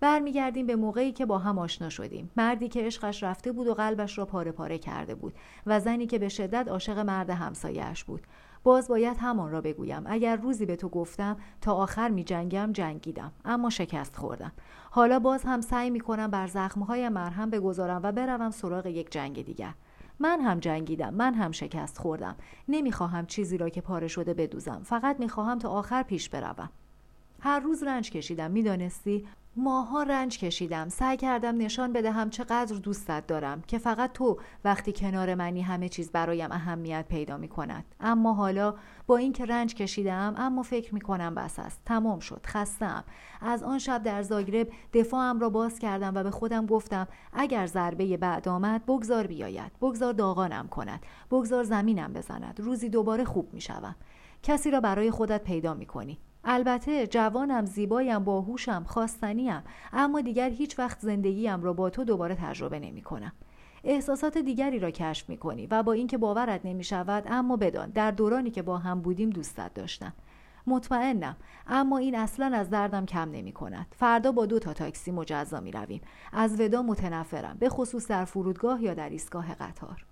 برمیگردیم 0.00 0.66
به 0.66 0.76
موقعی 0.76 1.12
که 1.12 1.26
با 1.26 1.38
هم 1.38 1.58
آشنا 1.58 1.88
شدیم. 1.88 2.30
مردی 2.36 2.68
که 2.68 2.82
عشقش 2.82 3.22
رفته 3.22 3.52
بود 3.52 3.66
و 3.66 3.74
قلبش 3.74 4.18
را 4.18 4.26
پاره 4.26 4.52
پاره 4.52 4.78
کرده 4.78 5.14
بود 5.14 5.34
و 5.66 5.80
زنی 5.80 6.06
که 6.06 6.18
به 6.18 6.28
شدت 6.28 6.68
عاشق 6.68 6.98
مرد 6.98 7.30
همسایهاش 7.30 8.04
بود. 8.04 8.26
باز 8.64 8.88
باید 8.88 9.16
همان 9.20 9.50
را 9.50 9.60
بگویم. 9.60 10.02
اگر 10.06 10.36
روزی 10.36 10.66
به 10.66 10.76
تو 10.76 10.88
گفتم 10.88 11.36
تا 11.60 11.74
آخر 11.74 12.08
می 12.08 12.24
جنگم 12.24 12.72
جنگیدم. 12.72 13.32
اما 13.44 13.70
شکست 13.70 14.16
خوردم. 14.16 14.52
حالا 14.90 15.18
باز 15.18 15.44
هم 15.44 15.60
سعی 15.60 15.90
می 15.90 16.00
کنم 16.00 16.30
بر 16.30 16.46
زخمهای 16.46 17.08
مرهم 17.08 17.50
بگذارم 17.50 18.00
و 18.04 18.12
بروم 18.12 18.50
سراغ 18.50 18.86
یک 18.86 19.10
جنگ 19.10 19.44
دیگر. 19.44 19.74
من 20.20 20.40
هم 20.40 20.60
جنگیدم 20.60 21.14
من 21.14 21.34
هم 21.34 21.52
شکست 21.52 21.98
خوردم. 21.98 22.36
نمی‌خواهم 22.68 23.26
چیزی 23.26 23.58
را 23.58 23.68
که 23.68 23.80
پاره 23.80 24.08
شده 24.08 24.34
بدوزم. 24.34 24.82
فقط 24.84 25.20
می‌خواهم 25.20 25.58
تا 25.58 25.70
آخر 25.70 26.02
پیش 26.02 26.28
بروم. 26.28 26.70
هر 27.40 27.60
روز 27.60 27.82
رنج 27.82 28.10
کشیدم 28.10 28.50
می‌دانستی؟ 28.50 29.26
ماها 29.58 30.02
رنج 30.02 30.38
کشیدم. 30.38 30.88
سعی 30.88 31.16
کردم 31.16 31.58
نشان 31.58 31.92
بدهم 31.92 32.30
چقدر 32.30 32.76
دوستت 32.76 33.26
دارم 33.26 33.62
که 33.62 33.78
فقط 33.78 34.12
تو 34.12 34.38
وقتی 34.64 34.92
کنار 34.92 35.34
منی 35.34 35.62
همه 35.62 35.88
چیز 35.88 36.10
برایم 36.12 36.52
اهمیت 36.52 37.04
پیدا 37.08 37.36
می 37.36 37.48
کند 37.48 37.84
اما 38.00 38.32
حالا 38.32 38.74
با 39.06 39.16
اینکه 39.16 39.44
رنج 39.44 39.74
کشیدم 39.74 40.34
اما 40.36 40.62
فکر 40.62 40.94
می 40.94 41.00
کنم 41.00 41.34
بس 41.34 41.58
است. 41.58 41.80
تمام 41.84 42.18
شد. 42.18 42.46
خستم 42.46 43.04
از 43.40 43.62
آن 43.62 43.78
شب 43.78 44.02
در 44.02 44.22
زاگرب 44.22 44.68
دفاعم 44.92 45.40
را 45.40 45.50
باز 45.50 45.78
کردم 45.78 46.12
و 46.14 46.22
به 46.22 46.30
خودم 46.30 46.66
گفتم 46.66 47.08
اگر 47.32 47.66
ضربه 47.66 48.16
بعد 48.16 48.48
آمد 48.48 48.86
بگذار 48.86 49.26
بیاید. 49.26 49.72
بگذار 49.80 50.12
داغانم 50.12 50.68
کند. 50.68 51.06
بگذار 51.30 51.64
زمینم 51.64 52.12
بزند. 52.12 52.60
روزی 52.60 52.88
دوباره 52.88 53.24
خوب 53.24 53.54
می 53.54 53.60
شوم. 53.60 53.96
کسی 54.42 54.70
را 54.70 54.80
برای 54.80 55.10
خودت 55.10 55.44
پیدا 55.44 55.74
می 55.74 55.86
کنی 55.86 56.18
البته 56.48 57.06
جوانم 57.06 57.64
زیبایم 57.64 58.24
باهوشم 58.24 58.84
خواستنیم 58.86 59.62
اما 59.92 60.20
دیگر 60.20 60.50
هیچ 60.50 60.78
وقت 60.78 61.00
زندگیم 61.00 61.62
را 61.62 61.72
با 61.72 61.90
تو 61.90 62.04
دوباره 62.04 62.34
تجربه 62.34 62.78
نمی 62.78 63.02
کنم 63.02 63.32
احساسات 63.84 64.38
دیگری 64.38 64.78
را 64.78 64.90
کشف 64.90 65.28
می 65.28 65.36
کنی 65.36 65.66
و 65.66 65.82
با 65.82 65.92
اینکه 65.92 66.18
باورت 66.18 66.60
نمی 66.64 66.84
شود 66.84 67.24
اما 67.26 67.56
بدان 67.56 67.90
در 67.90 68.10
دورانی 68.10 68.50
که 68.50 68.62
با 68.62 68.78
هم 68.78 69.00
بودیم 69.00 69.30
دوستت 69.30 69.74
داشتم. 69.74 70.12
مطمئنم 70.66 71.36
اما 71.66 71.98
این 71.98 72.14
اصلا 72.14 72.56
از 72.56 72.70
دردم 72.70 73.06
کم 73.06 73.30
نمی 73.30 73.52
کند 73.52 73.86
فردا 73.98 74.32
با 74.32 74.46
دو 74.46 74.58
تا 74.58 74.72
تاکسی 74.72 75.10
مجزا 75.10 75.60
می 75.60 75.72
رویم 75.72 76.00
از 76.32 76.60
ودا 76.60 76.82
متنفرم 76.82 77.56
به 77.60 77.68
خصوص 77.68 78.08
در 78.08 78.24
فرودگاه 78.24 78.82
یا 78.82 78.94
در 78.94 79.08
ایستگاه 79.08 79.54
قطار. 79.54 80.04